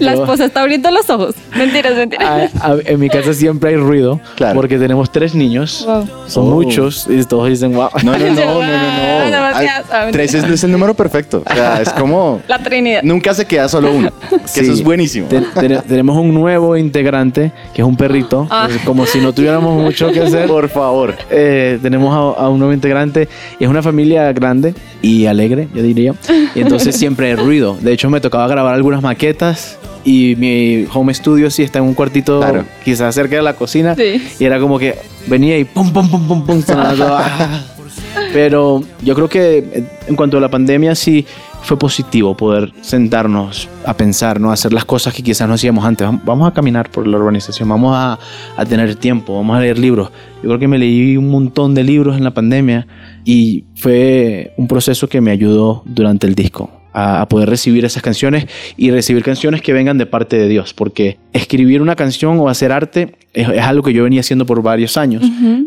La 0.00 0.14
yo- 0.14 0.22
esposa 0.22 0.44
está 0.46 0.62
abriendo 0.62 0.90
los 0.90 1.08
ojos. 1.10 1.34
Mentiras, 1.56 1.94
mentiras. 1.96 2.50
a- 2.60 2.72
a- 2.72 2.76
en 2.84 2.98
mi 3.00 3.08
casa 3.08 3.32
siempre 3.34 3.70
hay 3.70 3.76
ruido 3.76 4.20
Claro. 4.36 4.54
porque 4.54 4.78
tenemos 4.78 5.10
tres 5.12 5.34
niños. 5.34 5.84
Wow. 5.86 6.08
Son 6.26 6.44
Oh. 6.46 6.50
muchos 6.50 7.06
y 7.08 7.22
todos 7.24 7.48
dicen, 7.48 7.72
wow. 7.74 7.88
No, 8.02 8.12
no, 8.12 8.18
no, 8.18 8.24
no, 8.34 8.34
no, 8.34 8.60
no. 8.60 8.62
Ah, 8.62 9.24
demasiado. 9.26 9.84
Ay, 9.92 10.12
Tres 10.12 10.34
es, 10.34 10.44
es 10.44 10.64
el 10.64 10.72
número 10.72 10.94
perfecto. 10.94 11.42
O 11.48 11.54
sea, 11.54 11.80
es 11.82 11.90
como... 11.90 12.40
La 12.48 12.58
Trinidad. 12.58 13.02
Nunca 13.02 13.34
se 13.34 13.44
queda 13.46 13.68
solo 13.68 13.92
uno. 13.92 14.10
Que 14.30 14.38
Sí. 14.46 14.60
eso 14.60 14.72
es 14.72 14.82
buenísimo. 14.82 15.26
Ten- 15.28 15.46
ten- 15.54 15.82
tenemos 15.82 16.16
un 16.16 16.32
nuevo 16.34 16.76
integrante 16.76 17.52
que 17.74 17.82
es 17.82 17.86
un 17.88 17.96
perrito. 17.96 18.46
Ah. 18.50 18.68
Es 18.70 18.78
como 18.82 19.06
si 19.06 19.20
no 19.20 19.32
tuviéramos 19.32 19.80
mucho 19.80 20.10
que 20.12 20.20
hacer. 20.20 20.46
Por 20.48 20.68
favor. 20.68 21.14
Eh, 21.30 21.78
tenemos 21.82 22.12
a, 22.14 22.42
a 22.44 22.48
un 22.48 22.58
nuevo 22.58 22.72
integrante 22.72 23.28
y 23.58 23.64
es 23.64 23.70
una 23.70 23.82
familia 23.82 24.32
grande 24.32 24.74
y 25.00 25.26
alegre, 25.26 25.68
yo 25.74 25.82
diría. 25.82 26.14
Y 26.54 26.60
entonces 26.60 26.96
siempre 26.96 27.28
hay 27.28 27.34
ruido. 27.34 27.76
De 27.80 27.92
hecho, 27.92 28.08
me 28.10 28.20
tocaba 28.20 28.46
grabar 28.48 28.74
algunas 28.74 29.02
maquetas 29.02 29.78
y 30.04 30.34
mi 30.36 30.86
home 30.92 31.12
studio 31.14 31.50
sí 31.50 31.62
está 31.62 31.78
en 31.78 31.84
un 31.86 31.94
cuartito 31.94 32.40
Claro. 32.40 32.64
quizás 32.84 33.14
cerca 33.14 33.36
de 33.36 33.42
la 33.42 33.54
cocina. 33.54 33.94
Sí. 33.94 34.22
Y 34.40 34.44
era 34.44 34.58
como 34.60 34.78
que 34.78 34.96
venía 35.26 35.58
y 35.58 35.64
pum, 35.64 35.92
pum, 35.92 36.08
pum, 36.08 36.26
pum, 36.28 36.44
pum. 36.46 36.62
Ah. 36.70 37.60
Pero 38.32 38.82
yo 39.02 39.14
creo 39.14 39.28
que 39.28 39.84
en 40.06 40.16
cuanto 40.16 40.38
a 40.38 40.40
la 40.40 40.50
pandemia 40.50 40.94
sí 40.94 41.24
fue 41.62 41.78
positivo 41.78 42.36
poder 42.36 42.72
sentarnos 42.80 43.68
a 43.86 43.94
pensar, 43.96 44.40
¿no? 44.40 44.50
A 44.50 44.54
hacer 44.54 44.72
las 44.72 44.84
cosas 44.84 45.14
que 45.14 45.22
quizás 45.22 45.46
no 45.48 45.54
hacíamos 45.54 45.84
antes. 45.84 46.06
Vam- 46.06 46.20
Vamos 46.24 46.48
a 46.50 46.52
caminar 46.54 46.90
por 46.90 47.06
la 47.06 47.16
urbanización, 47.18 47.68
vamos 47.68 47.94
a, 47.96 48.18
a 48.56 48.64
tener 48.66 48.94
tiempo, 48.96 49.36
vamos 49.36 49.56
a 49.56 49.60
leer 49.60 49.78
libros. 49.78 50.10
Yo 50.42 50.48
creo 50.48 50.58
que 50.58 50.68
me 50.68 50.78
leí 50.78 51.16
un 51.16 51.30
montón 51.30 51.74
de 51.74 51.84
libros 51.84 52.16
en 52.16 52.24
la 52.24 52.32
pandemia 52.32 52.86
y 53.24 53.64
fue 53.76 54.52
un 54.56 54.66
proceso 54.66 55.08
que 55.08 55.20
me 55.20 55.30
ayudó 55.30 55.82
durante 55.86 56.26
el 56.26 56.34
disco. 56.34 56.70
A, 56.92 57.20
a 57.22 57.28
poder 57.28 57.48
recibir 57.48 57.84
esas 57.84 58.02
canciones 58.02 58.46
y 58.76 58.90
recibir 58.90 59.22
canciones 59.22 59.62
que 59.62 59.72
vengan 59.72 59.98
de 59.98 60.06
parte 60.06 60.36
de 60.36 60.48
Dios, 60.48 60.74
porque 60.74 61.18
escribir 61.32 61.82
una 61.82 61.96
canción 61.96 62.38
o 62.38 62.48
hacer 62.48 62.72
arte 62.72 63.16
es, 63.32 63.48
es 63.48 63.62
algo 63.62 63.82
que 63.82 63.92
yo 63.92 64.04
venía 64.04 64.20
haciendo 64.20 64.46
por 64.46 64.62
varios 64.62 64.96
años, 64.96 65.24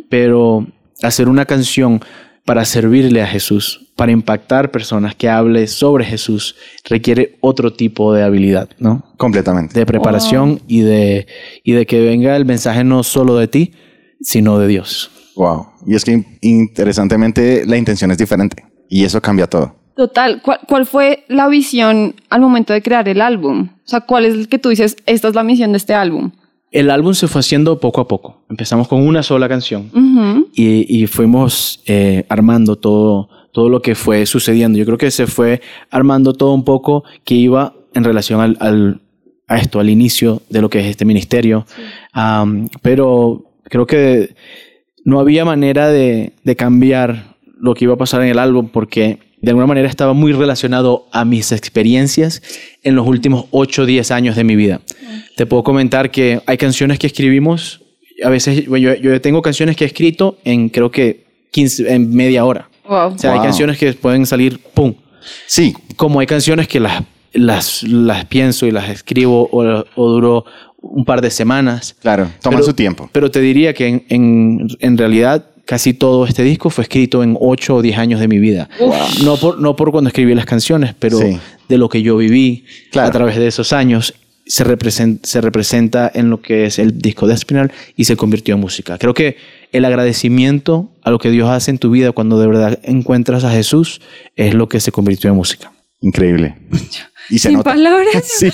pero 0.10 0.66
hacer 1.02 1.30
una 1.30 1.46
canción 1.46 2.02
para 2.46 2.64
servirle 2.64 3.24
a 3.24 3.28
Jesús, 3.28 3.88
para 3.96 4.12
impactar 4.12 4.70
personas, 4.70 5.16
que 5.16 5.28
hable 5.28 5.66
sobre 5.66 6.06
Jesús, 6.06 6.56
requiere 6.88 7.38
otro 7.42 7.74
tipo 7.74 8.14
de 8.14 8.24
habilidad, 8.24 8.70
¿no? 8.78 9.04
Completamente. 9.18 9.80
De 9.80 9.86
preparación 9.86 10.62
y, 10.68 10.82
de, 10.82 11.26
y 11.64 11.72
de 11.72 11.88
que 11.88 12.02
venga 12.02 12.36
el 12.36 12.46
mensaje 12.46 12.84
no 12.84 13.02
solo 13.02 13.36
de 13.36 13.48
ti, 13.48 13.74
sino 14.22 14.60
de 14.60 14.68
Dios. 14.68 15.10
Wow. 15.36 15.66
Y 15.88 15.96
es 15.96 16.06
que 16.06 16.24
interesantemente 16.42 17.66
la 17.66 17.78
intención 17.78 18.12
es 18.12 18.18
diferente 18.20 18.64
y 18.90 19.04
eso 19.06 19.20
cambia 19.22 19.48
todo. 19.48 19.76
Total, 19.96 20.42
¿cuál, 20.42 20.60
cuál 20.68 20.86
fue 20.86 21.24
la 21.30 21.48
visión 21.48 22.16
al 22.30 22.42
momento 22.42 22.74
de 22.74 22.82
crear 22.82 23.08
el 23.08 23.22
álbum? 23.22 23.70
O 23.86 23.88
sea, 23.88 24.02
¿cuál 24.02 24.26
es 24.26 24.34
el 24.34 24.48
que 24.50 24.60
tú 24.60 24.70
dices, 24.70 24.98
esta 25.06 25.30
es 25.30 25.36
la 25.36 25.44
misión 25.44 25.72
de 25.72 25.78
este 25.78 25.94
álbum? 25.94 26.32
El 26.72 26.90
álbum 26.90 27.14
se 27.14 27.28
fue 27.30 27.40
haciendo 27.40 27.80
poco 27.80 28.02
a 28.02 28.08
poco. 28.08 28.44
Empezamos 28.50 28.90
con 28.90 29.08
una 29.08 29.24
sola 29.24 29.48
canción 29.48 29.90
y, 30.54 31.02
y 31.04 31.08
fuimos 31.08 31.82
eh, 31.86 32.26
armando 32.28 32.76
todo, 32.76 33.30
todo 33.54 33.70
lo 33.70 33.82
que 33.82 33.96
fue 33.96 34.26
sucediendo. 34.26 34.78
Yo 34.78 34.86
creo 34.86 34.98
que 34.98 35.12
se 35.12 35.28
fue 35.28 35.62
armando 35.90 36.34
todo 36.34 36.54
un 36.54 36.66
poco 36.66 37.06
que 37.24 37.36
iba 37.36 37.74
en 37.94 38.04
relación 38.04 38.42
al, 38.42 38.58
al- 38.60 39.00
a 39.48 39.58
esto, 39.60 39.80
al 39.80 39.90
inicio 39.90 40.42
de 40.50 40.60
lo 40.62 40.70
que 40.70 40.80
es 40.82 40.88
este 40.88 41.06
ministerio. 41.06 41.66
Pero 42.82 43.46
creo 43.64 43.86
que 43.86 44.36
no 45.04 45.20
había 45.20 45.46
manera 45.46 45.88
de, 45.90 46.34
de 46.44 46.56
cambiar 46.56 47.36
lo 47.58 47.74
que 47.74 47.86
iba 47.86 47.94
a 47.94 47.98
pasar 47.98 48.22
en 48.24 48.30
el 48.30 48.40
álbum 48.40 48.68
porque 48.68 49.20
de 49.46 49.52
alguna 49.52 49.68
manera 49.68 49.88
estaba 49.88 50.14
muy 50.14 50.34
relacionado 50.34 51.08
a 51.12 51.24
mis 51.24 51.52
experiencias 51.52 52.42
en 52.84 52.96
los 52.96 53.08
últimos 53.08 53.46
8 53.52 53.84
o 53.84 53.86
10 53.86 54.12
años 54.12 54.36
de 54.36 54.44
mi 54.44 54.56
vida. 54.56 54.82
Te 55.36 55.46
puedo 55.46 55.64
comentar 55.64 56.10
que 56.12 56.42
hay 56.46 56.58
canciones 56.58 56.98
que 57.00 57.08
escribimos, 57.08 57.82
a 58.24 58.30
veces 58.30 58.66
yo, 58.66 58.78
yo 58.96 59.22
tengo 59.22 59.42
canciones 59.42 59.76
que 59.76 59.84
he 59.84 59.88
escrito 59.88 60.38
en 60.44 60.70
creo 60.70 60.90
que 60.92 61.26
15, 61.52 61.94
en 61.94 62.14
media 62.14 62.44
hora. 62.46 62.70
Wow. 62.88 63.14
O 63.14 63.18
sea, 63.18 63.32
Wow. 63.32 63.40
hay 63.40 63.46
canciones 63.48 63.78
que 63.78 63.94
pueden 63.94 64.26
salir, 64.26 64.60
¡pum! 64.74 64.94
Sí, 65.48 65.74
Como 65.96 66.20
hay 66.20 66.28
canciones 66.28 66.68
que 66.68 66.80
las, 66.80 67.04
las, 67.34 67.84
las 67.84 68.26
pienso 68.26 68.66
y 68.68 68.72
las 68.72 68.90
escribo 68.90 69.48
o, 69.52 69.86
o 69.96 70.10
duró 70.12 70.46
un 70.82 71.04
par 71.06 71.22
de 71.22 71.30
semanas. 71.32 71.96
claro. 72.02 72.30
Toma 72.42 72.58
Pero- 72.58 72.66
su 72.66 72.74
tiempo. 72.74 73.10
Pero 73.12 73.32
te 73.32 73.42
diría 73.42 73.74
que 73.74 73.88
en, 73.88 74.06
en, 74.10 74.68
en 74.80 74.98
realidad 74.98 75.46
casi 75.66 75.94
todo 75.94 76.26
este 76.26 76.44
disco 76.44 76.70
fue 76.70 76.84
escrito 76.84 77.24
en 77.24 77.38
8 77.40 77.76
o 77.76 77.82
10 77.82 77.98
años 77.98 78.20
de 78.20 78.28
mi 78.28 78.38
vida. 78.40 78.70
No 79.24 79.38
por, 79.38 79.60
no 79.60 79.76
por 79.76 79.92
cuando 79.92 80.08
escribí 80.10 80.34
las 80.36 80.46
canciones, 80.46 80.94
pero 80.98 81.18
Sí. 81.20 81.38
de 81.68 81.78
lo 81.78 81.90
que 81.90 82.02
yo 82.02 82.18
viví 82.18 82.66
Claro. 82.92 83.08
a 83.10 83.12
través 83.12 83.36
de 83.38 83.48
esos 83.48 83.74
años 83.74 84.14
se, 84.48 84.64
represen- 84.64 85.20
se 85.24 85.42
representa 85.42 86.12
en 86.14 86.30
lo 86.30 86.40
que 86.42 86.66
es 86.66 86.78
el 86.78 87.00
disco 87.00 87.26
de 87.28 87.34
Espinal 87.34 87.72
y 87.96 88.06
se 88.06 88.16
convirtió 88.16 88.54
en 88.54 88.62
música. 88.62 88.98
Creo 89.00 89.16
que 89.16 89.38
el 89.72 89.84
agradecimiento 89.86 90.92
a 91.04 91.10
lo 91.12 91.18
que 91.20 91.32
Dios 91.32 91.50
hace 91.50 91.72
en 91.72 91.80
tu 91.80 91.90
vida 91.90 92.12
cuando 92.12 92.40
de 92.40 92.48
verdad 92.48 92.80
encuentras 92.84 93.44
a 93.44 93.52
Jesús 93.52 94.02
es 94.36 94.54
lo 94.54 94.70
que 94.70 94.80
se 94.80 94.92
convirtió 94.92 95.30
en 95.32 95.36
música. 95.36 95.72
Increíble. 96.06 96.56
Y 97.32 97.40
se 97.40 97.48
Sin 97.50 97.58
nota. 97.58 97.72
palabras. 97.72 98.24
Sí, 98.26 98.52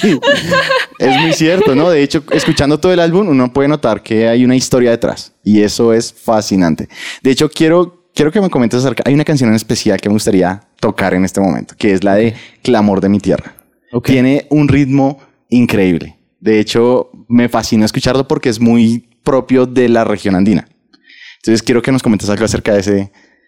es 1.00 1.20
muy 1.20 1.34
cierto, 1.34 1.76
¿no? 1.76 1.90
De 1.90 2.02
hecho, 2.02 2.24
escuchando 2.32 2.80
todo 2.80 2.94
el 2.94 3.02
álbum, 3.02 3.28
uno 3.28 3.52
puede 3.52 3.68
notar 3.68 4.02
que 4.02 4.30
hay 4.30 4.46
una 4.46 4.56
historia 4.56 4.92
detrás 4.92 5.34
y 5.44 5.62
eso 5.62 5.92
es 5.92 6.14
fascinante. 6.14 6.88
De 7.22 7.30
hecho, 7.32 7.50
quiero, 7.50 8.06
quiero 8.16 8.32
que 8.32 8.40
me 8.40 8.50
comentes 8.50 8.80
acerca. 8.80 9.04
Hay 9.06 9.14
una 9.14 9.26
canción 9.26 9.50
en 9.50 9.58
especial 9.58 10.00
que 10.00 10.08
me 10.08 10.14
gustaría 10.14 10.62
tocar 10.80 11.14
en 11.14 11.26
este 11.26 11.42
momento, 11.42 11.76
que 11.78 11.92
es 11.92 12.06
la 12.06 12.16
de 12.16 12.36
Clamor 12.64 13.02
de 13.02 13.10
mi 13.10 13.20
tierra. 13.20 13.54
Tiene 14.06 14.48
un 14.50 14.70
ritmo 14.70 15.20
increíble. 15.50 16.18
De 16.40 16.62
hecho, 16.62 17.10
me 17.28 17.50
fascina 17.50 17.84
escucharlo 17.84 18.30
porque 18.30 18.48
es 18.48 18.62
muy 18.62 19.10
propio 19.24 19.66
de 19.66 19.90
la 19.90 20.06
región 20.06 20.36
andina. 20.36 20.70
Entonces, 21.40 21.62
quiero 21.64 21.82
que 21.82 21.92
nos 21.92 22.02
comentes 22.02 22.30
algo 22.30 22.46
acerca 22.46 22.74
de, 22.74 22.80
ese, 22.80 22.92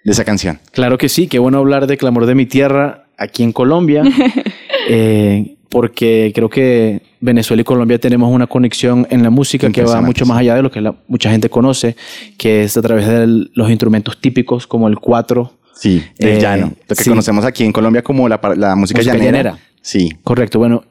de 0.03 0.11
esa 0.11 0.25
canción. 0.25 0.59
Claro 0.73 0.97
que 0.97 1.07
sí, 1.07 1.27
qué 1.27 1.39
bueno 1.39 1.59
hablar 1.59 1.87
de 1.87 1.95
Clamor 1.95 2.25
de 2.25 2.35
mi 2.35 2.45
Tierra 2.45 3.02
aquí 3.17 3.43
en 3.43 3.51
Colombia, 3.51 4.03
eh, 4.89 5.55
porque 5.69 6.31
creo 6.35 6.49
que 6.49 7.01
Venezuela 7.19 7.61
y 7.61 7.63
Colombia 7.63 7.99
tenemos 7.99 8.31
una 8.31 8.47
conexión 8.47 9.07
en 9.09 9.23
la 9.23 9.29
música 9.29 9.71
que 9.71 9.83
va 9.83 10.01
mucho 10.01 10.25
más 10.25 10.37
allá 10.39 10.55
de 10.55 10.61
lo 10.61 10.69
que 10.71 10.81
la- 10.81 10.95
mucha 11.07 11.31
gente 11.31 11.49
conoce, 11.49 11.95
que 12.37 12.63
es 12.63 12.77
a 12.77 12.81
través 12.81 13.07
de 13.07 13.25
los 13.53 13.69
instrumentos 13.69 14.19
típicos 14.21 14.67
como 14.67 14.87
el 14.87 14.99
cuatro. 14.99 15.53
Sí, 15.75 16.03
del 16.19 16.37
Eh, 16.37 16.39
llano. 16.39 16.73
Lo 16.87 16.95
que 16.95 17.03
sí. 17.03 17.09
conocemos 17.09 17.43
aquí 17.45 17.63
en 17.63 17.71
Colombia 17.71 18.03
como 18.03 18.29
la, 18.29 18.37
música, 18.37 18.75
Música 18.75 19.01
llanera. 19.01 19.25
llanera. 19.25 19.57
Sí, 19.81 20.11
Correcto, 20.23 20.59
bueno, 20.59 20.83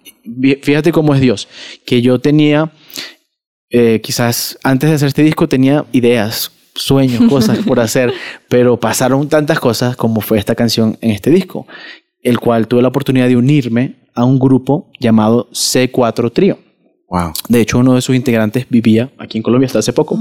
fíjate 0.62 0.90
cómo 0.92 1.14
es 1.14 1.20
Dios, 1.20 1.48
que 1.86 2.02
yo 2.02 2.18
tenía, 2.18 2.72
eh, 3.70 4.00
quizás 4.02 4.58
antes 4.64 4.90
de 4.90 4.96
hacer 4.96 5.08
este 5.08 5.22
disco 5.22 5.48
tenía 5.48 5.84
ideas, 5.92 6.50
sueños, 6.74 7.22
cosas 7.30 7.58
por 7.60 7.78
hacer, 7.80 8.12
pero 8.48 8.78
pasaron 8.78 9.28
tantas 9.28 9.60
cosas 9.60 9.96
como 9.96 10.20
fue 10.20 10.38
esta 10.38 10.54
canción 10.54 10.98
en 11.00 11.12
este 11.12 11.30
disco, 11.30 11.66
el 12.22 12.38
cual 12.38 12.68
tuve 12.68 12.82
la 12.82 12.88
oportunidad 12.88 13.28
de 13.28 13.36
unirme 13.36 13.96
a 14.14 14.24
un 14.24 14.38
grupo 14.38 14.90
llamado 15.00 15.48
C4 15.52 16.32
Trío. 16.32 16.58
wow. 17.08 17.32
De 17.48 17.60
hecho, 17.60 17.78
uno 17.78 17.94
de 17.94 18.02
sus 18.02 18.14
integrantes 18.16 18.66
vivía 18.68 19.10
aquí 19.18 19.38
en 19.38 19.42
Colombia 19.42 19.66
hasta 19.66 19.78
hace 19.80 19.92
poco. 19.92 20.18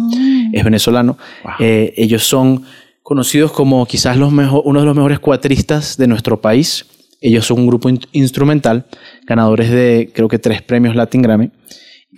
Es 0.53 0.63
venezolano. 0.63 1.17
Wow. 1.43 1.53
Eh, 1.59 1.93
ellos 1.97 2.23
son 2.23 2.63
conocidos 3.03 3.51
como 3.51 3.85
quizás 3.85 4.17
los 4.17 4.31
uno 4.31 4.79
de 4.79 4.85
los 4.85 4.95
mejores 4.95 5.19
cuatristas 5.19 5.97
de 5.97 6.07
nuestro 6.07 6.39
país. 6.41 6.85
Ellos 7.19 7.45
son 7.45 7.59
un 7.59 7.67
grupo 7.67 7.89
in- 7.89 7.99
instrumental, 8.13 8.85
ganadores 9.27 9.69
de 9.69 10.09
creo 10.13 10.27
que 10.27 10.39
tres 10.39 10.61
premios 10.61 10.95
Latin 10.95 11.21
Grammy. 11.21 11.51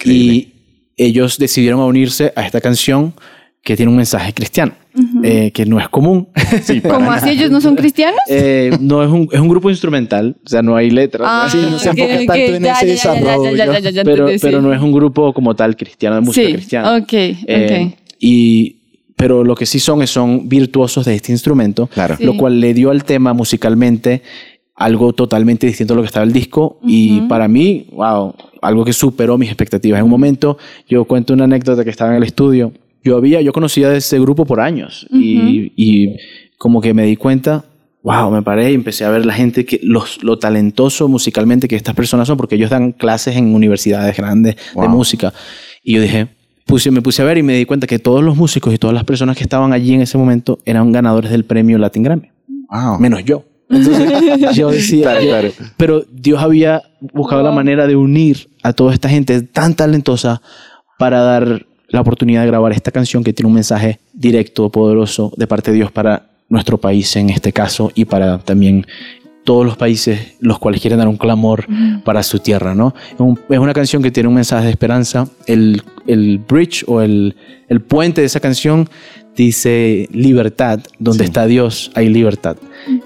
Y 0.06 0.54
ellos 0.98 1.38
decidieron 1.38 1.80
unirse 1.82 2.32
a 2.36 2.46
esta 2.46 2.62
canción 2.62 3.14
que 3.64 3.76
tiene 3.76 3.90
un 3.92 3.98
mensaje 3.98 4.34
cristiano, 4.34 4.74
eh, 5.24 5.52
que 5.52 5.66
no 5.66 5.80
es 5.80 5.90
común. 5.90 6.28
Sí, 6.64 6.82
¿Cómo 6.82 7.12
así 7.12 7.30
ellos 7.32 7.50
no 7.52 7.60
son 7.62 7.76
cristianos? 7.76 8.20
Eh, 8.30 8.78
no 8.80 9.04
es 9.04 9.10
un, 9.10 9.28
es 9.32 9.40
un 9.40 9.50
grupo 9.50 9.70
instrumental, 9.70 10.36
o 10.46 10.50
sea, 10.50 10.62
no 10.62 10.76
hay 10.76 10.90
letras. 10.92 11.28
Ah, 11.30 11.48
sí, 11.52 11.58
no 11.70 11.80
se 11.80 11.90
enfoca 11.90 12.16
tanto 12.26 12.34
en 12.56 12.66
ese 12.66 12.86
desarrollo. 12.86 13.52
pero, 14.42 14.62
no 14.62 14.74
es 14.74 14.82
un 14.82 14.92
grupo 14.92 15.34
como 15.34 15.56
tal 15.56 15.76
cristiano, 15.76 16.16
de 16.16 16.22
música 16.22 16.48
sí, 16.48 16.54
cristiana. 16.54 16.98
ok, 16.98 17.14
Eh, 17.14 17.88
ok. 17.92 18.00
y, 18.20 18.78
pero 19.16 19.44
lo 19.44 19.56
que 19.56 19.66
sí 19.66 19.80
son 19.80 20.02
es 20.02 20.10
son 20.10 20.48
virtuosos 20.50 21.06
de 21.06 21.16
este 21.16 21.32
instrumento, 21.32 21.88
Claro. 21.88 22.16
Sí. 22.18 22.24
lo 22.26 22.36
cual 22.38 22.60
le 22.60 22.74
dio 22.74 22.90
al 22.92 23.04
tema 23.04 23.34
musicalmente 23.34 24.22
algo 24.76 25.14
totalmente 25.14 25.68
distinto 25.68 25.94
a 25.94 25.96
lo 25.98 26.02
que 26.02 26.08
estaba 26.08 26.26
el 26.26 26.34
disco 26.34 26.80
y 26.86 27.22
para 27.22 27.48
mí, 27.48 27.86
wow, 27.92 28.34
algo 28.62 28.84
que 28.84 28.92
superó 28.92 29.38
mis 29.38 29.50
expectativas. 29.50 30.00
En 30.00 30.06
un 30.06 30.10
momento 30.10 30.58
yo 30.90 31.06
cuento 31.06 31.34
una 31.34 31.44
anécdota 31.44 31.84
que 31.84 31.92
estaba 31.92 32.12
en 32.12 32.18
el 32.18 32.24
estudio. 32.24 32.72
Yo 33.04 33.18
había, 33.18 33.42
yo 33.42 33.52
conocía 33.54 33.90
de 33.90 33.98
ese 33.98 34.20
grupo 34.20 34.46
por 34.46 34.60
años 34.62 35.06
y, 35.12 35.72
y 35.76 36.16
como 36.58 36.80
que 36.82 36.94
me 36.94 37.04
di 37.04 37.16
cuenta, 37.18 37.66
wow, 38.02 38.32
me 38.32 38.42
paré 38.42 38.72
y 38.72 38.76
empecé 38.76 39.04
a 39.06 39.10
ver 39.10 39.26
la 39.26 39.34
gente 39.34 39.66
que 39.66 39.80
los, 39.84 40.24
lo 40.24 40.40
talentoso 40.40 41.08
musicalmente 41.08 41.68
que 41.68 41.76
estas 41.76 41.96
personas 41.96 42.28
son, 42.28 42.38
porque 42.38 42.56
ellos 42.56 42.70
dan 42.70 42.92
clases 42.94 43.36
en 43.36 43.54
universidades 43.54 44.16
grandes 44.16 44.56
de 44.56 44.62
Wow. 44.76 44.90
música. 44.90 45.34
Y 45.84 45.96
yo 45.96 46.02
dije, 46.02 46.28
puse, 46.66 46.92
me 46.92 47.02
puse 47.02 47.22
a 47.22 47.26
ver 47.26 47.38
y 47.38 47.44
me 47.44 47.56
di 47.58 47.66
cuenta 47.66 47.88
que 47.88 48.00
todos 48.00 48.24
los 48.24 48.38
músicos 48.38 48.74
y 48.74 48.78
todas 48.78 48.94
las 48.94 49.04
personas 49.04 49.36
que 49.38 49.44
estaban 49.44 49.74
allí 49.74 49.94
en 49.94 50.02
ese 50.02 50.18
momento 50.18 50.60
eran 50.66 50.92
ganadores 50.94 51.30
del 51.32 51.44
premio 51.46 51.78
Latin 51.78 52.04
Grammy, 52.04 52.30
Wow. 52.70 53.00
menos 53.00 53.24
yo. 53.26 53.44
Entonces 53.70 54.10
yo 54.56 54.70
decía, 54.72 55.04
Claro, 55.04 55.22
claro. 55.26 55.50
pero 55.78 56.06
Dios 56.12 56.42
había 56.42 56.84
buscado 57.14 57.44
la 57.44 57.52
manera 57.52 57.86
de 57.88 57.96
unir 57.96 58.50
a 58.64 58.72
toda 58.74 58.94
esta 58.94 59.10
gente 59.10 59.42
tan 59.42 59.74
talentosa 59.76 60.42
para 61.00 61.20
dar 61.22 61.66
la 61.94 62.02
oportunidad 62.02 62.42
de 62.42 62.48
grabar 62.48 62.74
esta 62.74 62.92
canción 62.92 63.24
que 63.24 63.32
tiene 63.32 63.48
un 63.48 63.54
mensaje 63.54 64.00
directo, 64.14 64.70
poderoso 64.70 65.32
de 65.38 65.48
parte 65.48 65.72
de 65.72 65.78
Dios 65.78 65.92
para 65.92 66.28
nuestro 66.50 66.78
país 66.78 67.16
en 67.16 67.30
este 67.30 67.54
caso 67.54 67.92
y 67.96 68.04
para 68.06 68.40
también 68.40 68.86
todos 69.46 69.66
los 69.66 69.76
países 69.78 70.36
los 70.40 70.58
cuales 70.60 70.80
quieren 70.82 71.00
dar 71.00 71.08
un 71.08 71.18
clamor 71.18 71.66
para 72.06 72.24
su 72.24 72.40
tierra, 72.40 72.74
¿no? 72.76 72.94
Es, 73.14 73.20
un- 73.20 73.40
es 73.50 73.60
una 73.60 73.74
canción 73.74 74.02
que 74.02 74.10
tiene 74.12 74.30
un 74.30 74.36
mensaje 74.36 74.66
de 74.66 74.72
esperanza. 74.72 75.28
El, 75.48 75.82
el 76.08 76.40
bridge 76.40 76.84
o 76.88 77.02
el, 77.02 77.36
el 77.68 77.82
puente 77.82 78.22
de 78.22 78.28
esa 78.28 78.40
canción 78.40 78.88
dice 79.36 80.08
libertad, 80.12 80.80
donde 81.00 81.24
Sí. 81.24 81.28
está 81.28 81.46
Dios 81.46 81.92
hay 81.96 82.08
libertad. 82.10 82.56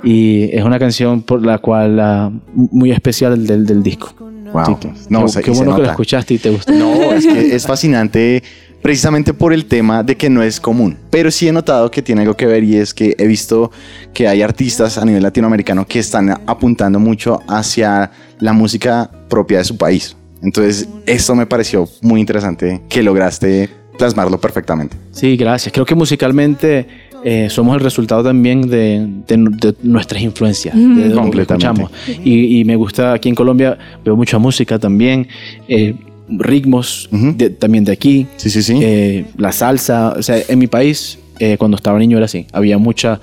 Y 0.04 0.44
es 0.56 0.64
una 0.64 0.78
canción 0.80 1.22
por 1.24 1.46
la 1.46 1.58
cual 1.58 2.00
ah, 2.00 2.32
muy 2.54 2.92
especial 2.92 3.46
del, 3.48 3.66
del 3.66 3.82
disco. 3.84 4.14
Wow. 4.54 4.80
Que, 4.80 4.90
No, 5.10 5.24
qué, 5.26 5.30
se- 5.32 5.42
qué 5.42 5.52
y 5.52 5.54
se 5.56 5.58
bueno 5.60 5.72
que 5.74 5.78
lo 5.80 5.84
nota. 5.84 5.92
escuchaste 5.92 6.34
y 6.36 6.38
te 6.38 6.50
gustó. 6.52 6.72
No, 6.72 7.14
es 7.14 7.26
que 7.26 7.56
es 7.56 7.66
fascinante 7.68 8.44
precisamente 8.88 9.34
por 9.34 9.52
el 9.52 9.66
tema 9.66 10.02
de 10.02 10.16
que 10.16 10.30
no 10.30 10.42
es 10.42 10.62
común. 10.62 10.96
Pero 11.10 11.30
sí 11.30 11.46
he 11.46 11.52
notado 11.52 11.92
que 11.92 12.02
tiene 12.02 12.22
algo 12.22 12.36
que 12.38 12.46
ver 12.46 12.64
y 12.64 12.78
es 12.78 12.94
que 12.94 13.16
he 13.18 13.28
visto 13.28 13.70
que 14.14 14.30
hay 14.30 14.42
artistas 14.42 14.98
a 14.98 15.04
nivel 15.04 15.22
latinoamericano 15.24 15.86
que 15.86 16.00
están 16.00 16.30
apuntando 16.46 16.98
mucho 16.98 17.42
hacia 17.50 18.10
la 18.40 18.54
música 18.54 19.12
propia 19.28 19.58
de 19.58 19.66
su 19.66 19.76
país. 19.76 20.16
Entonces, 20.42 20.88
esto 21.06 21.36
me 21.36 21.46
pareció 21.46 21.86
muy 22.02 22.22
interesante 22.22 22.82
que 22.88 23.04
lograste 23.04 23.70
plasmarlo 23.98 24.40
perfectamente. 24.40 24.96
Sí, 25.12 25.36
gracias. 25.36 25.74
Creo 25.74 25.86
que 25.86 25.94
musicalmente 25.96 26.88
eh, 27.26 27.50
somos 27.50 27.76
el 27.76 27.82
resultado 27.84 28.24
también 28.24 28.62
de, 28.70 29.06
de- 29.28 29.36
de 29.50 29.76
nuestras 29.84 30.22
influencias, 30.22 30.74
de, 30.74 30.82
de 30.82 31.10
lo 31.10 31.10
que 31.10 31.14
Completamente. 31.14 31.68
escuchamos. 31.84 32.26
Y, 32.26 32.62
y 32.62 32.64
me 32.64 32.78
gusta 32.78 33.12
aquí 33.12 33.28
en 33.28 33.36
Colombia, 33.36 33.78
veo 34.06 34.16
mucha 34.16 34.38
música 34.38 34.80
también, 34.80 35.28
eh, 35.68 35.94
ritmos 36.30 37.10
de- 37.12 37.50
también 37.50 37.84
de 37.86 37.92
aquí, 37.92 38.28
Sí, 38.38 38.50
sí, 38.50 38.62
sí. 38.64 38.80
eh, 38.82 39.26
la 39.38 39.52
salsa, 39.52 40.14
o 40.18 40.22
sea, 40.24 40.38
en 40.48 40.60
mi 40.60 40.68
país, 40.68 41.20
eh, 41.40 41.56
cuando 41.58 41.78
estaba 41.78 42.00
niño 42.00 42.18
era 42.18 42.26
así, 42.26 42.48
había 42.52 42.78
mucha, 42.78 43.20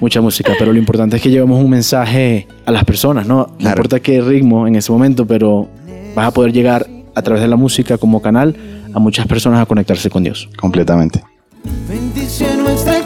mucha 0.00 0.20
música, 0.20 0.52
pero 0.58 0.72
lo 0.72 0.78
importante 0.78 1.16
es 1.16 1.22
que 1.22 1.30
llevemos 1.30 1.62
un 1.62 1.70
mensaje 1.70 2.46
a 2.64 2.70
las 2.72 2.84
personas, 2.84 3.26
¿no? 3.26 3.50
No 3.58 3.68
importa 3.68 4.00
qué 4.00 4.20
ritmo 4.20 4.66
en 4.66 4.76
ese 4.76 4.92
momento, 4.92 5.26
pero 5.26 5.68
vas 6.14 6.28
a 6.28 6.30
poder 6.30 6.52
llegar 6.52 6.86
a 7.14 7.22
través 7.22 7.42
de 7.42 7.48
la 7.48 7.56
música 7.56 7.98
como 7.98 8.22
canal 8.22 8.54
a 8.94 8.98
muchas 8.98 9.26
personas 9.26 9.60
a 9.60 9.66
conectarse 9.66 10.08
con 10.10 10.22
Dios. 10.22 10.48
Completamente. 10.58 11.22
Bendice 11.88 12.46
nuestra 12.56 13.00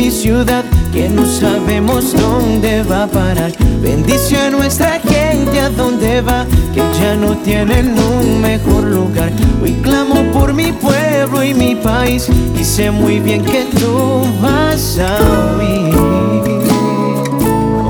mi 0.00 0.10
ciudad, 0.10 0.64
que 0.94 1.10
no 1.10 1.26
sabemos 1.26 2.14
dónde 2.14 2.82
va 2.84 3.02
a 3.02 3.06
parar. 3.06 3.52
Bendice 3.82 4.34
a 4.34 4.50
nuestra 4.50 4.98
gente 5.00 5.60
a 5.60 5.68
dónde 5.68 6.22
va, 6.22 6.46
que 6.74 6.80
ya 6.98 7.14
no 7.16 7.36
tienen 7.36 7.94
un 7.98 8.40
mejor 8.40 8.84
lugar. 8.84 9.30
Hoy 9.62 9.72
clamo 9.82 10.22
por 10.32 10.54
mi 10.54 10.72
pueblo 10.72 11.44
y 11.44 11.52
mi 11.52 11.74
país, 11.74 12.30
y 12.58 12.64
sé 12.64 12.90
muy 12.90 13.20
bien 13.20 13.44
que 13.44 13.66
tú 13.78 14.24
vas 14.40 14.98
a 14.98 15.18
oír. 15.58 15.94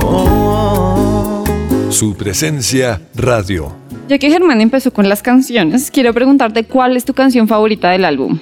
Oh, 0.02 1.44
oh. 1.46 1.92
Su 1.92 2.16
presencia 2.16 3.00
radio. 3.14 3.72
Ya 4.08 4.18
que 4.18 4.28
Germán 4.30 4.60
empezó 4.60 4.92
con 4.92 5.08
las 5.08 5.22
canciones, 5.22 5.92
quiero 5.92 6.12
preguntarte 6.12 6.64
cuál 6.64 6.96
es 6.96 7.04
tu 7.04 7.14
canción 7.14 7.46
favorita 7.46 7.90
del 7.90 8.04
álbum. 8.04 8.40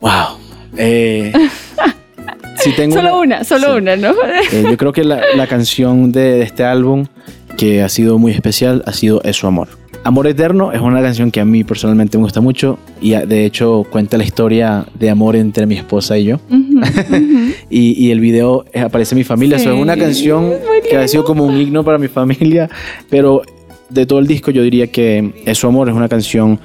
¡Wow! 0.00 0.38
Eh, 0.76 1.32
sí 2.70 2.76
tengo 2.76 2.94
Solo 2.96 3.20
una, 3.20 3.44
solo 3.44 3.72
sí. 3.74 3.78
una, 3.82 3.96
¿no? 3.96 4.10
Eh, 4.52 4.64
yo 4.70 4.76
creo 4.76 4.92
que 4.92 5.04
la, 5.04 5.20
la 5.36 5.46
canción 5.46 6.12
de, 6.12 6.20
de 6.38 6.42
este 6.42 6.64
álbum 6.64 7.06
que 7.56 7.82
ha 7.82 7.88
sido 7.88 8.18
muy 8.18 8.32
especial 8.32 8.82
ha 8.86 8.92
sido 8.92 9.20
Es 9.24 9.36
su 9.36 9.46
amor. 9.46 9.68
Amor 10.04 10.26
Eterno 10.28 10.72
es 10.72 10.80
una 10.80 11.02
canción 11.02 11.30
que 11.30 11.40
a 11.40 11.44
mí 11.44 11.64
personalmente 11.64 12.16
me 12.18 12.24
gusta 12.24 12.40
mucho 12.40 12.78
y 13.00 13.14
a- 13.14 13.26
de 13.26 13.44
hecho 13.44 13.84
cuenta 13.90 14.16
la 14.16 14.24
historia 14.24 14.86
de 14.98 15.10
amor 15.10 15.34
entre 15.36 15.66
mi 15.66 15.74
esposa 15.76 16.16
y 16.16 16.24
yo. 16.24 16.40
y, 17.68 18.06
y 18.06 18.10
el 18.12 18.20
video 18.20 18.64
eh, 18.72 18.80
aparece 18.80 19.14
mi 19.14 19.24
familia. 19.24 19.56
Eso 19.56 19.72
es 19.72 19.80
una 19.80 19.94
Sí, 19.94 20.00
canción 20.00 20.52
que 20.88 20.96
ha 20.96 21.08
sido 21.08 21.24
como 21.24 21.44
un 21.44 21.56
himno 21.60 21.82
para 21.84 21.98
mi 21.98 22.08
familia, 22.08 22.68
pero 23.10 23.42
de 23.90 24.06
todo 24.06 24.18
el 24.20 24.26
disco 24.26 24.50
yo 24.50 24.62
diría 24.62 24.86
que 24.86 25.32
Es 25.44 25.58
su 25.58 25.66
amor 25.66 25.88
es 25.88 25.94
una 25.94 26.08
canción 26.08 26.60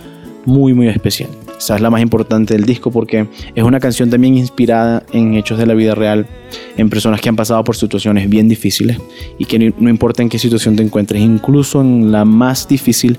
muy 0.45 0.73
muy 0.73 0.87
especial. 0.87 1.29
Es 1.69 1.81
la 1.81 1.89
más 1.89 2.01
importante 2.01 2.53
del 2.53 2.65
disco 2.65 2.91
porque 2.91 3.27
es 3.55 3.63
una 3.63 3.79
canción 3.79 4.09
también 4.09 4.37
inspirada 4.37 5.03
en 5.13 5.35
hechos 5.35 5.57
de 5.57 5.65
la 5.65 5.73
vida 5.73 5.95
real, 5.95 6.27
en 6.77 6.89
personas 6.89 7.21
que 7.21 7.29
han 7.29 7.35
pasado 7.35 7.63
por 7.63 7.75
situaciones 7.75 8.29
bien 8.29 8.49
difíciles 8.49 8.97
y 9.37 9.45
que 9.45 9.59
no, 9.59 9.73
no 9.79 9.89
importa 9.89 10.21
en 10.21 10.29
qué 10.29 10.39
situación 10.39 10.75
te 10.75 10.83
encuentres, 10.83 11.21
incluso 11.21 11.81
en 11.81 12.11
la 12.11 12.25
más 12.25 12.67
difícil, 12.67 13.17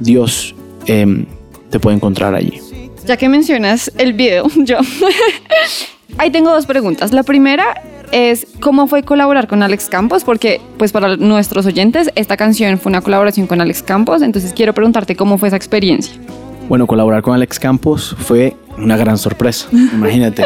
Dios 0.00 0.54
em, 0.86 1.26
te 1.70 1.78
puede 1.78 1.96
encontrar 1.96 2.34
allí. 2.34 2.60
Ya 3.06 3.16
que 3.16 3.28
mencionas 3.28 3.92
el 3.98 4.12
video, 4.12 4.48
yo. 4.56 4.78
Ahí 6.18 6.30
tengo 6.30 6.50
dos 6.50 6.66
preguntas. 6.66 7.12
La 7.12 7.22
primera 7.22 7.82
es 8.12 8.46
cómo 8.60 8.86
fue 8.86 9.02
colaborar 9.02 9.48
con 9.48 9.62
Alex 9.62 9.88
Campos, 9.88 10.24
porque 10.24 10.60
pues 10.78 10.92
para 10.92 11.16
nuestros 11.16 11.66
oyentes 11.66 12.10
esta 12.14 12.36
canción 12.36 12.78
fue 12.78 12.90
una 12.90 13.00
colaboración 13.00 13.46
con 13.46 13.60
Alex 13.60 13.82
Campos, 13.82 14.22
entonces 14.22 14.52
quiero 14.52 14.72
preguntarte 14.72 15.16
cómo 15.16 15.38
fue 15.38 15.48
esa 15.48 15.56
experiencia. 15.56 16.14
Bueno, 16.68 16.86
colaborar 16.86 17.22
con 17.22 17.34
Alex 17.34 17.58
Campos 17.58 18.16
fue 18.18 18.56
una 18.78 18.96
gran 18.96 19.18
sorpresa. 19.18 19.68
Imagínate. 19.72 20.44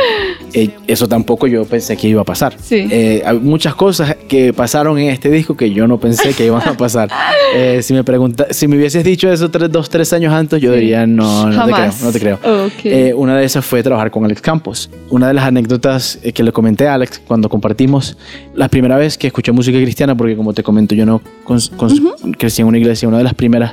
Eh, 0.55 0.71
eso 0.87 1.07
tampoco 1.09 1.47
yo 1.47 1.65
pensé 1.67 1.97
que 1.97 2.09
iba 2.09 2.23
a 2.23 2.25
pasar. 2.25 2.57
Sí. 2.61 2.87
Eh, 2.91 3.23
hay 3.27 3.39
muchas 3.39 3.75
cosas 3.75 4.17
que 4.29 4.53
pasaron 4.55 4.99
en 4.99 5.11
este 5.11 5.31
disco 5.31 5.57
que 5.57 5.71
yo 5.73 5.87
no 5.87 5.99
pensé 6.01 6.33
que 6.33 6.47
iban 6.47 6.67
a 6.67 6.77
pasar. 6.77 7.11
Eh, 7.57 7.81
si 7.83 7.95
me 7.95 8.05
pregunta, 8.05 8.49
si 8.51 8.69
me 8.69 8.77
hubieses 8.77 9.03
dicho 9.03 9.33
eso 9.33 9.51
tres, 9.51 9.73
dos, 9.73 9.89
tres 9.89 10.13
años 10.13 10.35
antes, 10.35 10.61
yo 10.61 10.71
diría 10.71 11.07
no, 11.07 11.47
no 11.47 11.65
te 11.65 11.73
creo, 11.73 11.77
Jamás. 11.77 12.03
no 12.03 12.13
te 12.13 12.21
creo. 12.21 12.35
Ok. 12.67 12.73
Eh, 12.85 13.15
una 13.15 13.39
de 13.39 13.47
esas 13.47 13.65
fue 13.65 13.83
trabajar 13.83 14.11
con 14.11 14.23
Alex 14.27 14.43
Campos. 14.43 14.91
Una 15.09 15.29
de 15.29 15.33
las 15.35 15.45
anécdotas 15.47 16.19
eh, 16.23 16.33
que 16.35 16.43
le 16.43 16.53
comenté 16.53 16.87
a 16.89 16.93
Alex 16.93 17.23
cuando 17.27 17.49
compartimos 17.49 18.19
la 18.55 18.69
primera 18.69 18.99
vez 18.99 19.17
que 19.17 19.29
escuché 19.29 19.51
música 19.53 19.79
cristiana, 19.79 20.15
porque 20.15 20.37
como 20.37 20.53
te 20.53 20.63
comento, 20.63 20.95
yo 20.95 21.07
no 21.07 21.23
cons- 21.47 21.71
cons- 21.75 22.37
crecí 22.37 22.61
en 22.61 22.69
una 22.69 22.77
iglesia. 22.77 23.09
Una 23.09 23.17
de 23.17 23.25
las 23.25 23.33
primeras, 23.35 23.73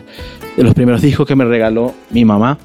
de 0.56 0.64
los 0.64 0.74
primeros 0.74 1.02
discos 1.02 1.28
que 1.28 1.36
me 1.36 1.44
regaló 1.44 1.94
mi 2.12 2.24
mamá 2.24 2.58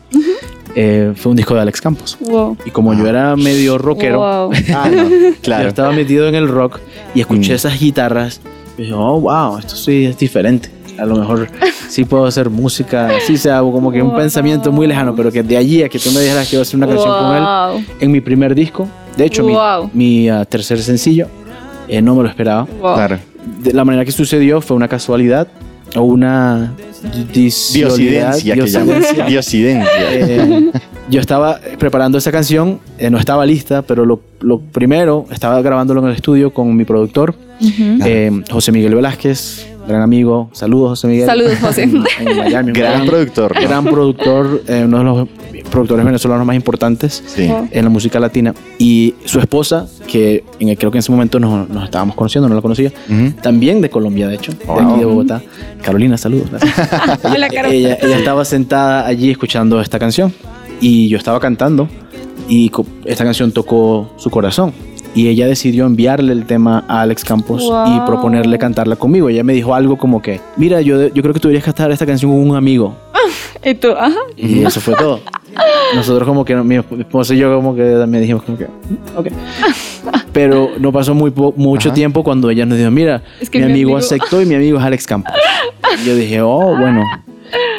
eh, 0.75 1.13
fue 1.17 1.31
un 1.31 1.37
disco 1.37 1.55
de 1.55 1.61
Alex 1.61 1.81
Campos. 1.81 2.17
Wow. 2.21 2.57
Y 2.65 2.71
como 2.71 2.95
yo 2.95 3.07
era 3.07 3.37
medio 3.37 3.79
rockero, 3.79 4.19
Wow. 4.19 4.51
Ah, 4.75 4.89
no. 4.91 5.09
yo 5.09 5.69
estaba 5.69 5.93
metido 5.93 6.29
en 6.29 6.35
el 6.35 6.49
rock 6.49 6.79
y 7.15 7.21
escuché 7.21 7.53
Mm. 7.53 7.57
esas 7.57 7.79
guitarras. 7.81 8.41
Y 8.79 8.83
dije, 8.83 8.95
oh, 8.95 9.21
wow, 9.21 9.59
esto 9.59 9.77
sí 9.77 10.07
es 10.07 10.17
diferente. 10.19 10.71
A 10.99 11.07
lo 11.07 11.17
mejor 11.17 11.49
sí 11.89 12.05
puedo 12.05 12.27
hacer 12.27 12.51
música, 12.51 13.11
sí 13.27 13.37
sea 13.39 13.61
como 13.61 13.91
que 13.91 14.03
un 14.03 14.15
pensamiento 14.15 14.71
muy 14.71 14.87
lejano, 14.87 15.15
pero 15.17 15.33
que 15.33 15.43
de 15.43 15.57
allí 15.57 15.83
a 15.83 15.89
que 15.89 15.99
tú 15.99 16.11
me 16.13 16.21
dijeras 16.21 16.49
que 16.49 16.57
iba 16.57 16.61
a 16.61 16.63
hacer 16.63 16.77
una 16.77 16.87
canción 16.87 17.09
con 17.19 17.37
él 17.37 17.43
Wow. 17.43 17.85
en 18.01 18.11
mi 18.13 18.21
primer 18.21 18.55
disco, 18.55 18.87
de 19.17 19.25
hecho, 19.25 19.43
mi- 19.43 19.53
Wow. 19.55 19.91
mi, 19.95 20.29
ah, 20.29 20.45
tercer 20.45 20.83
sencillo, 20.83 21.27
eh, 21.89 22.03
no 22.03 22.15
me 22.15 22.23
lo 22.23 22.29
esperaba. 22.29 22.67
Wow. 22.81 22.95
Claro. 22.95 23.19
De 23.63 23.73
la 23.73 23.85
manera 23.85 24.05
que 24.05 24.13
sucedió 24.13 24.61
fue 24.61 24.77
una 24.77 24.89
casualidad 24.89 25.49
o 25.97 26.03
una 26.03 26.73
Diosidencia. 29.27 29.87
Eh, 30.13 30.71
yo 31.09 31.21
estaba 31.21 31.59
preparando 31.79 32.19
esa 32.19 32.31
canción, 32.31 32.81
eh, 32.99 33.11
no 33.11 33.19
estaba 33.19 33.47
lista, 33.47 33.83
pero 33.83 34.05
lo, 34.05 34.21
lo 34.41 34.61
primero, 34.61 35.27
estaba 35.31 35.61
grabándolo 35.63 36.01
en 36.03 36.09
el 36.09 36.15
estudio 36.15 36.53
con 36.53 36.77
mi 36.77 36.85
productor, 36.85 37.35
eh, 37.61 38.43
José 38.51 38.73
Miguel 38.73 38.95
Velázquez, 38.95 39.67
gran 39.87 40.03
amigo. 40.03 40.49
Saludos, 40.53 40.91
José 40.91 41.07
Miguel. 41.09 41.27
Saludos, 41.27 41.59
José. 41.61 41.83
En, 41.85 42.05
en 42.21 42.37
Miami. 42.37 42.69
un 42.69 42.73
Gran 42.75 43.07
productor, 43.07 43.55
¿no? 43.55 43.61
Gran 43.69 43.85
productor, 43.85 44.63
eh, 44.69 44.83
uno 44.87 44.99
de 44.99 45.05
los 45.05 45.29
productores 45.71 46.05
venezolanos 46.05 46.45
más 46.47 46.57
importantes 46.57 47.23
Sí. 47.27 47.49
En 47.71 47.85
la 47.85 47.91
música 47.91 48.19
latina. 48.21 48.55
Y 48.79 49.15
su 49.25 49.39
esposa, 49.39 49.87
que 50.09 50.45
en 50.59 50.69
el- 50.71 50.79
creo 50.79 50.91
que 50.91 50.99
en 50.99 51.01
ese 51.01 51.13
momento 51.13 51.39
nos, 51.39 51.69
nos 51.69 51.85
estábamos 51.85 52.15
conociendo, 52.17 52.49
no 52.49 52.55
la 52.55 52.63
conocía, 52.63 52.93
también 53.43 53.81
de 53.81 53.89
Colombia, 53.91 54.27
de 54.29 54.35
hecho, 54.37 54.53
de 54.53 54.59
aquí 54.65 54.99
de 54.99 55.05
Bogotá. 55.05 55.43
Carolina, 55.83 56.17
saludos. 56.19 56.49
Hola, 57.23 57.49
ella, 57.71 57.99
ella 58.03 58.19
estaba 58.19 58.45
sentada 58.45 59.07
allí 59.07 59.31
escuchando 59.31 59.81
esta 59.81 59.99
canción 59.99 60.33
y 60.81 61.09
yo 61.09 61.17
estaba 61.19 61.39
cantando 61.41 61.89
y 62.49 62.71
esta 63.05 63.25
canción 63.25 63.53
tocó 63.53 64.11
su 64.17 64.29
corazón. 64.31 64.73
Y 65.15 65.29
ella 65.29 65.47
decidió 65.47 65.87
enviarle 65.87 66.33
el 66.33 66.45
tema 66.47 66.85
a 66.89 67.01
Alex 67.03 67.25
Campos 67.25 67.63
y 67.63 67.67
Wow. 67.69 68.05
proponerle 68.07 68.59
cantarla 68.59 68.97
conmigo. 68.97 69.29
Ella 69.29 69.43
me 69.43 69.53
dijo 69.53 69.75
algo 69.75 69.97
como 69.99 70.23
que, 70.23 70.41
mira, 70.57 70.81
yo, 70.81 71.09
yo 71.09 71.23
creo 71.23 71.35
que 71.35 71.41
tú 71.41 71.49
deberías 71.49 71.65
cantar 71.65 71.91
esta 71.91 72.07
canción 72.07 72.31
con 72.31 72.49
un 72.51 72.57
amigo. 72.57 72.95
Y 73.63 73.75
tú, 73.75 73.91
ajá. 73.93 74.17
Y 74.39 74.63
eso 74.65 74.81
fue 74.81 74.95
todo. 74.95 75.21
Nosotros 75.95 76.27
como 76.27 76.47
que, 76.47 76.57
mi 76.57 76.77
esposa 76.77 77.35
y 77.35 77.39
yo 77.39 77.55
como 77.55 77.75
que 77.75 77.83
me 78.09 78.19
dijimos 78.21 78.43
como 78.43 78.57
que, 78.57 78.65
"Mm, 78.65 79.19
ok. 79.19 79.27
Pero 80.33 80.71
no 80.79 80.93
pasó 80.93 81.15
muy 81.15 81.31
po- 81.31 81.53
mucho 81.57 81.89
Ajá. 81.91 81.95
tiempo 81.95 82.23
cuando 82.25 82.49
ella 82.49 82.65
nos 82.65 82.79
dijo, 82.79 82.91
mira, 82.91 83.23
Es 83.41 83.51
que 83.51 83.59
mi 83.59 83.67
mi 83.67 83.71
amigo, 83.73 83.91
amigo- 83.91 83.99
aceptó 83.99 84.41
y 84.41 84.47
mi 84.47 84.55
amigo 84.55 84.79
es 84.79 84.85
Alex 84.85 85.07
Campos. 85.07 85.35
Y 86.03 86.07
yo 86.07 86.15
dije, 86.15 86.41
oh, 86.41 86.75
bueno, 86.79 87.03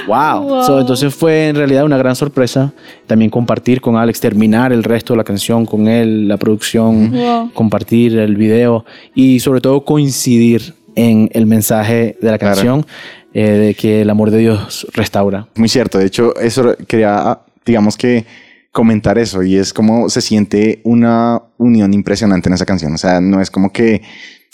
wow. 0.08 0.42
Wow. 0.42 0.64
So, 0.64 0.80
entonces 0.82 1.14
fue 1.14 1.48
en 1.50 1.56
realidad 1.56 1.84
una 1.86 1.98
gran 1.98 2.16
sorpresa 2.16 2.74
también 3.08 3.30
compartir 3.32 3.82
con 3.82 3.96
Alex, 3.96 4.20
terminar 4.20 4.72
el 4.74 4.84
resto 4.84 5.14
de 5.14 5.18
la 5.18 5.24
canción 5.24 5.66
con 5.66 5.88
él, 5.88 6.28
la 6.28 6.38
producción, 6.38 7.12
Wow. 7.12 7.52
compartir 7.54 8.18
el 8.18 8.36
video 8.36 8.86
y 9.16 9.40
sobre 9.40 9.62
todo 9.62 9.84
coincidir 9.86 10.74
en 10.96 11.30
el 11.34 11.46
mensaje 11.46 12.18
de 12.22 12.32
la 12.32 12.38
Claro. 12.38 12.56
canción 12.56 12.86
eh, 13.34 13.50
de 13.50 13.74
que 13.76 14.02
el 14.02 14.10
amor 14.10 14.30
de 14.30 14.40
Dios 14.40 14.86
restaura. 14.94 15.48
Muy 15.56 15.70
cierto. 15.70 15.98
De 15.98 16.06
hecho, 16.06 16.36
eso 16.38 16.76
quería, 16.88 17.40
digamos 17.66 17.96
que 17.96 18.26
comentar 18.74 19.18
eso 19.18 19.44
y 19.44 19.56
es 19.58 19.74
como 19.74 20.10
se 20.10 20.22
siente 20.22 20.82
una 20.84 21.42
unión 21.58 21.94
impresionante 21.94 22.50
en 22.50 22.54
esa 22.54 22.66
canción. 22.66 22.94
O 22.94 22.98
sea, 22.98 23.20
no 23.22 23.42
es 23.42 23.50
como 23.52 23.72
que 23.72 24.02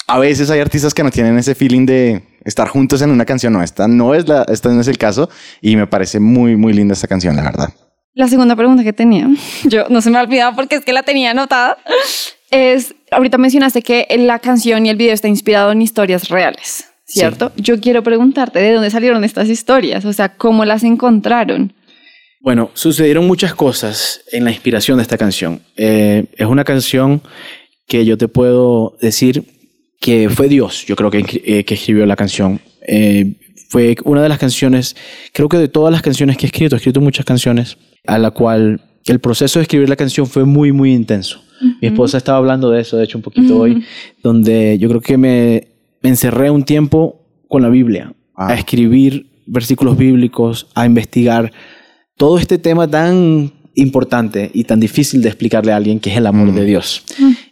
a 0.07 0.19
veces 0.19 0.49
hay 0.49 0.59
artistas 0.59 0.93
que 0.93 1.03
no 1.03 1.11
tienen 1.11 1.37
ese 1.37 1.53
feeling 1.55 1.85
de 1.85 2.21
estar 2.47 2.69
juntos 2.69 3.01
en 3.01 3.11
una 3.11 3.25
canción. 3.25 3.53
No, 3.53 3.61
esta 3.61 3.87
no 3.87 4.15
es 4.15 4.27
la, 4.27 4.43
esta 4.43 4.69
no 4.69 4.81
es 4.81 4.87
el 4.87 4.97
caso 4.97 5.29
y 5.61 5.75
me 5.75 5.85
parece 5.85 6.19
muy, 6.19 6.55
muy 6.55 6.73
linda 6.73 6.93
esta 6.93 7.07
canción, 7.07 7.35
la 7.35 7.43
verdad. 7.43 7.69
La 8.13 8.27
segunda 8.27 8.55
pregunta 8.55 8.83
que 8.83 8.93
tenía, 8.93 9.29
yo 9.65 9.85
no 9.89 10.01
se 10.01 10.09
me 10.09 10.17
ha 10.17 10.23
olvidado 10.23 10.55
porque 10.55 10.75
es 10.75 10.85
que 10.85 10.93
la 10.93 11.03
tenía 11.03 11.31
anotada, 11.31 11.77
es, 12.49 12.95
ahorita 13.11 13.37
mencionaste 13.37 13.81
que 13.81 14.07
la 14.17 14.39
canción 14.39 14.85
y 14.85 14.89
el 14.89 14.95
video 14.95 15.13
está 15.13 15.27
inspirado 15.27 15.71
en 15.71 15.81
historias 15.81 16.29
reales, 16.29 16.85
¿cierto? 17.05 17.51
Yo 17.57 17.79
quiero 17.79 18.01
preguntarte 18.01 18.59
de 18.59 18.73
dónde 18.73 18.89
salieron 18.89 19.23
estas 19.23 19.49
historias, 19.49 20.05
o 20.05 20.13
sea, 20.13 20.35
cómo 20.35 20.65
las 20.65 20.83
encontraron. 20.83 21.73
Bueno, 22.39 22.71
sucedieron 22.73 23.27
muchas 23.27 23.53
cosas 23.53 24.21
en 24.31 24.45
la 24.45 24.51
inspiración 24.51 24.97
de 24.97 25.03
esta 25.03 25.17
canción. 25.17 25.61
Eh, 25.75 26.25
es 26.37 26.47
una 26.47 26.63
canción 26.63 27.21
que 27.87 28.05
yo 28.05 28.17
te 28.17 28.27
puedo 28.27 28.95
decir 29.01 29.43
que 29.99 30.29
fue 30.29 30.47
Dios, 30.47 30.85
yo 30.85 30.95
creo 30.95 31.09
que, 31.11 31.19
eh, 31.45 31.63
que 31.63 31.73
escribió 31.73 32.05
la 32.05 32.15
canción. 32.15 32.59
Eh, 32.87 33.35
fue 33.69 33.95
una 34.05 34.21
de 34.21 34.29
las 34.29 34.37
canciones, 34.37 34.95
creo 35.33 35.49
que 35.49 35.57
de 35.57 35.67
todas 35.67 35.91
las 35.91 36.01
canciones 36.01 36.37
que 36.37 36.45
he 36.45 36.47
escrito, 36.47 36.75
he 36.75 36.77
escrito 36.77 37.01
muchas 37.01 37.25
canciones, 37.25 37.77
a 38.05 38.17
la 38.17 38.31
cual 38.31 38.81
el 39.05 39.19
proceso 39.19 39.59
de 39.59 39.63
escribir 39.63 39.89
la 39.89 39.95
canción 39.95 40.27
fue 40.27 40.45
muy, 40.45 40.71
muy 40.71 40.93
intenso. 40.93 41.41
Mi 41.81 41.87
esposa 41.87 42.17
estaba 42.17 42.37
hablando 42.37 42.69
de 42.69 42.81
eso, 42.81 42.97
de 42.97 43.03
hecho, 43.03 43.17
un 43.17 43.23
poquito 43.23 43.57
hoy, 43.59 43.83
donde 44.21 44.77
yo 44.79 44.87
creo 44.89 45.01
que 45.01 45.17
me, 45.17 45.67
me 46.01 46.09
encerré 46.09 46.51
un 46.51 46.63
tiempo 46.63 47.25
con 47.47 47.61
la 47.63 47.69
Biblia, 47.69 48.13
Ah. 48.37 48.49
a 48.49 48.53
escribir 48.53 49.25
versículos 49.47 49.97
bíblicos, 49.97 50.67
a 50.75 50.85
investigar 50.85 51.51
todo 52.15 52.37
este 52.37 52.59
tema 52.59 52.87
tan 52.87 53.51
importante 53.73 54.51
y 54.53 54.63
tan 54.63 54.79
difícil 54.79 55.23
de 55.23 55.29
explicarle 55.29 55.71
a 55.71 55.75
alguien 55.75 55.99
que 55.99 56.11
es 56.11 56.17
el 56.17 56.27
amor 56.27 56.53
de 56.53 56.63
Dios. 56.63 57.03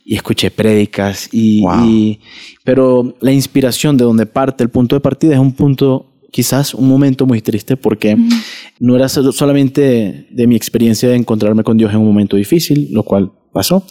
Y 0.08 0.16
escuché 0.16 0.52
prédicas 0.52 1.28
y, 1.32 1.62
Wow. 1.62 1.86
y- 1.90 2.20
pero 2.64 3.16
la 3.22 3.32
inspiración 3.32 3.98
de 3.98 4.04
donde 4.06 4.26
parte 4.28 4.64
el 4.64 4.70
punto 4.70 4.96
de 4.96 5.00
partida 5.02 5.34
es 5.34 5.40
un 5.40 5.52
punto 5.54 6.12
quizás 6.32 6.74
un 6.76 6.88
momento 6.88 7.26
muy 7.26 7.42
triste 7.42 7.76
porque 7.78 8.16
no 8.80 8.96
era 8.96 9.08
solo- 9.10 9.32
solamente 9.32 10.28
de 10.30 10.48
mi 10.48 10.56
experiencia 10.56 11.10
de 11.10 11.16
encontrarme 11.16 11.64
con 11.64 11.78
Dios 11.78 11.92
en 11.94 12.00
un 12.00 12.06
momento 12.08 12.36
difícil, 12.36 12.90
lo 12.92 13.04
cual 13.04 13.32
pasó, 13.54 13.86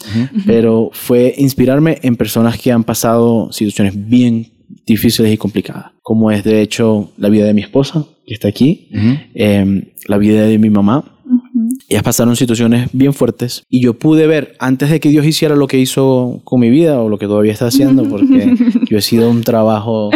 pero 0.47 0.91
fue 0.93 1.35
inspirarme 1.39 1.99
en 2.03 2.17
personas 2.17 2.59
que 2.61 2.71
han 2.71 2.85
pasado 2.85 3.51
situaciones 3.51 3.95
bien 4.09 4.53
difíciles 4.87 5.33
y 5.33 5.39
complicadas, 5.39 5.87
como 6.03 6.31
es 6.31 6.45
de 6.45 6.61
hecho 6.61 7.11
la 7.17 7.31
vida 7.31 7.47
de 7.47 7.55
mi 7.55 7.63
esposa, 7.63 8.05
que 8.27 8.35
está 8.35 8.49
aquí, 8.49 8.89
eh, 9.35 9.93
la 10.07 10.19
vida 10.19 10.43
de 10.47 10.59
mi 10.59 10.69
mamá. 10.69 11.11
Ellas 11.95 12.03
pasaron 12.03 12.35
situaciones 12.35 12.89
bien 12.93 13.15
fuertes 13.15 13.63
y 13.71 13.81
yo 13.81 13.97
pude 13.97 14.27
ver 14.27 14.57
antes 14.59 14.91
de 14.91 14.99
que 14.99 15.11
Dios 15.11 15.25
hiciera 15.25 15.55
lo 15.55 15.69
que 15.69 15.79
hizo 15.79 16.41
con 16.43 16.59
mi 16.59 16.69
vida 16.69 17.01
o 17.01 17.09
lo 17.09 17.19
que 17.19 17.27
todavía 17.27 17.53
está 17.53 17.69
haciendo, 17.69 18.03
porque 18.09 18.53
yo 18.91 18.99
he 18.99 19.01
sido 19.01 19.31
un 19.31 19.45
trabajo 19.45 20.11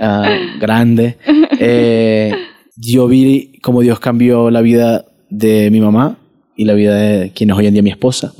ah, 0.00 0.34
grande. 0.58 1.18
eh, 1.60 2.32
yo 2.78 3.08
vi 3.08 3.58
cómo 3.60 3.82
Dios 3.82 4.00
cambió 4.00 4.50
la 4.50 4.62
vida 4.62 5.04
de 5.28 5.70
mi 5.70 5.82
mamá 5.82 6.16
y 6.56 6.64
la 6.64 6.72
vida 6.72 6.94
de 6.94 7.30
quien 7.32 7.50
es 7.50 7.56
hoy 7.58 7.66
en 7.66 7.74
día 7.74 7.82
mi 7.82 7.90
esposa. 7.90 8.32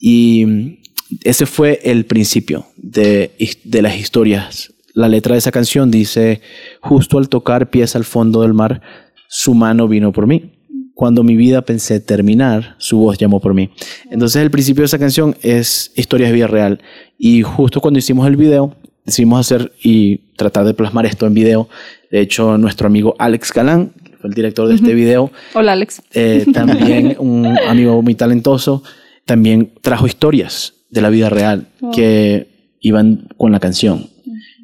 Y 0.00 0.46
mm, 0.46 0.78
ese 1.22 1.46
fue 1.46 1.78
el 1.84 2.06
principio 2.06 2.66
de, 2.76 3.30
de 3.62 3.82
las 3.82 3.96
historias. 3.96 4.74
La 4.94 5.08
letra 5.08 5.34
de 5.34 5.38
esa 5.38 5.52
canción 5.52 5.92
dice, 5.92 6.40
justo 6.80 7.18
al 7.18 7.28
tocar 7.28 7.70
pies 7.70 7.94
al 7.94 8.02
fondo 8.02 8.42
del 8.42 8.52
mar, 8.52 8.82
su 9.28 9.54
mano 9.54 9.86
vino 9.86 10.10
por 10.10 10.26
mí. 10.26 10.57
Cuando 10.98 11.22
mi 11.22 11.36
vida 11.36 11.62
pensé 11.62 12.00
terminar, 12.00 12.74
su 12.78 12.98
voz 12.98 13.16
llamó 13.18 13.38
por 13.38 13.54
mí. 13.54 13.70
Entonces 14.10 14.42
el 14.42 14.50
principio 14.50 14.82
de 14.82 14.86
esa 14.86 14.98
canción 14.98 15.36
es 15.42 15.92
historias 15.94 16.30
de 16.30 16.34
vida 16.34 16.48
real. 16.48 16.80
Y 17.16 17.42
justo 17.42 17.80
cuando 17.80 18.00
hicimos 18.00 18.26
el 18.26 18.34
video, 18.34 18.74
decidimos 19.06 19.38
hacer 19.38 19.72
y 19.80 20.16
tratar 20.34 20.64
de 20.64 20.74
plasmar 20.74 21.06
esto 21.06 21.28
en 21.28 21.34
video. 21.34 21.68
De 22.10 22.20
hecho, 22.20 22.58
nuestro 22.58 22.88
amigo 22.88 23.14
Alex 23.20 23.52
Galán, 23.52 23.92
que 24.02 24.16
fue 24.16 24.28
el 24.28 24.34
director 24.34 24.66
de 24.66 24.74
este 24.74 24.92
video, 24.92 25.30
Hola, 25.54 25.74
Alex. 25.74 26.02
eh, 26.14 26.44
también 26.52 27.14
un 27.20 27.46
amigo 27.46 28.02
muy 28.02 28.16
talentoso, 28.16 28.82
también 29.24 29.70
trajo 29.80 30.08
historias 30.08 30.74
de 30.90 31.00
la 31.00 31.10
vida 31.10 31.30
real 31.30 31.68
que 31.94 32.48
iban 32.80 33.28
con 33.36 33.52
la 33.52 33.60
canción. 33.60 34.10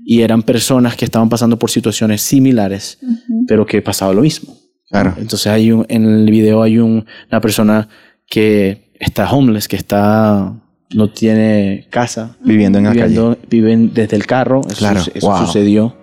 Y 0.05 0.23
eran 0.23 0.43
personas 0.43 0.97
que 0.97 1.05
estaban 1.05 1.29
pasando 1.29 1.61
por 1.61 1.71
situaciones 1.71 2.23
similares, 2.23 2.99
pero 3.47 3.65
que 3.67 3.81
pasaba 3.83 4.13
lo 4.13 4.23
mismo. 4.23 4.64
Claro. 4.91 5.15
Entonces 5.19 5.47
hay 5.47 5.73
un, 5.73 5.85
en 5.89 6.05
el 6.05 6.31
video 6.31 6.63
hay 6.63 6.79
un- 6.79 7.05
una 7.31 7.41
persona 7.41 7.89
que 8.29 8.91
está 9.01 9.31
homeless, 9.31 9.69
que 9.69 9.77
está 9.77 10.53
no 10.95 11.11
tiene 11.11 11.87
casa, 11.91 12.37
Viviendo 12.45 12.79
en 12.79 12.85
la 12.85 12.91
viviendo- 12.93 13.37
viven 13.51 13.93
desde 13.95 14.17
el 14.17 14.27
carro. 14.27 14.61
Eso, 14.67 14.77
Claro, 14.77 15.01
su- 15.01 15.11
eso 15.15 15.27
wow. 15.29 15.47
sucedió. 15.47 15.97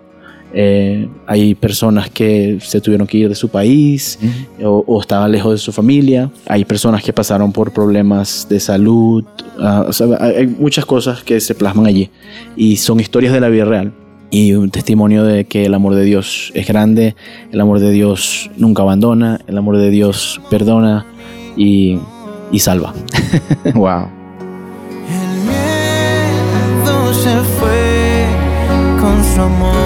Eh, 0.54 1.08
hay 1.26 1.54
personas 1.54 2.10
que 2.10 2.58
se 2.60 2.78
tuvieron 2.82 3.06
que 3.06 3.16
ir 3.16 3.28
de 3.30 3.34
su 3.34 3.48
país 3.48 4.18
o, 4.62 4.84
o 4.86 5.00
estaban 5.00 5.32
lejos 5.32 5.52
de 5.52 5.56
su 5.58 5.72
familia. 5.72 6.30
Hay 6.46 6.66
personas 6.66 7.02
que 7.02 7.10
pasaron 7.10 7.52
por 7.52 7.72
problemas 7.72 8.46
de 8.50 8.60
salud. 8.60 9.24
ah, 9.58 9.86
o 9.88 9.92
sea, 9.94 10.08
hay 10.20 10.46
muchas 10.46 10.84
cosas 10.84 11.22
que 11.22 11.40
se 11.40 11.54
plasman 11.54 11.86
allí 11.86 12.10
y 12.54 12.76
son 12.76 13.00
historias 13.00 13.32
de 13.32 13.40
la 13.40 13.48
vida 13.48 13.64
real. 13.64 13.94
Y 14.34 14.54
un 14.54 14.70
testimonio 14.70 15.24
de 15.24 15.44
que 15.44 15.66
el 15.66 15.74
amor 15.74 15.94
de 15.94 16.04
Dios 16.04 16.52
es 16.54 16.66
grande, 16.66 17.14
el 17.52 17.60
amor 17.60 17.80
de 17.80 17.90
Dios 17.90 18.50
nunca 18.56 18.80
abandona, 18.80 19.42
el 19.46 19.58
amor 19.58 19.76
de 19.76 19.90
Dios 19.90 20.40
perdona 20.48 21.04
y, 21.54 21.98
y 22.50 22.58
salva. 22.58 22.94
Wow. 23.74 24.08
El 25.06 25.40
miedo 25.44 27.12
se 27.12 27.36
fue 27.58 28.24
con 28.98 29.22
su 29.22 29.42
amor. 29.42 29.81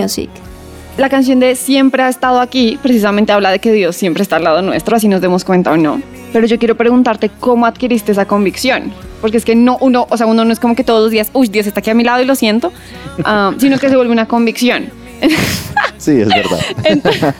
Music. 0.00 0.30
La 0.98 1.08
canción 1.08 1.40
de 1.40 1.54
Siempre 1.56 2.02
ha 2.02 2.08
estado 2.08 2.40
aquí 2.40 2.78
precisamente 2.82 3.32
habla 3.32 3.50
de 3.50 3.58
que 3.58 3.72
Dios 3.72 3.96
siempre 3.96 4.22
está 4.22 4.36
al 4.36 4.44
lado 4.44 4.60
nuestro, 4.62 4.96
así 4.96 5.08
nos 5.08 5.20
demos 5.20 5.44
cuenta 5.44 5.70
o 5.72 5.76
no. 5.76 6.02
Pero 6.32 6.46
yo 6.46 6.58
quiero 6.58 6.76
preguntarte 6.76 7.30
cómo 7.40 7.66
adquiriste 7.66 8.12
esa 8.12 8.26
convicción. 8.26 8.92
Porque 9.20 9.36
es 9.36 9.44
que 9.44 9.54
no, 9.54 9.76
uno, 9.80 10.06
o 10.10 10.16
sea, 10.16 10.26
uno 10.26 10.44
no 10.44 10.52
es 10.52 10.60
como 10.60 10.74
que 10.74 10.84
todos 10.84 11.02
los 11.02 11.10
días, 11.10 11.30
uy, 11.32 11.48
Dios 11.48 11.66
está 11.66 11.80
aquí 11.80 11.90
a 11.90 11.94
mi 11.94 12.04
lado 12.04 12.22
y 12.22 12.26
lo 12.26 12.34
siento, 12.34 12.72
ah, 13.24 13.52
sino 13.58 13.78
que 13.78 13.88
se 13.88 13.96
vuelve 13.96 14.12
una 14.12 14.26
convicción. 14.26 14.90
Sí, 15.98 16.12
es 16.12 16.28
verdad. 16.28 16.58
Ent- 16.84 17.34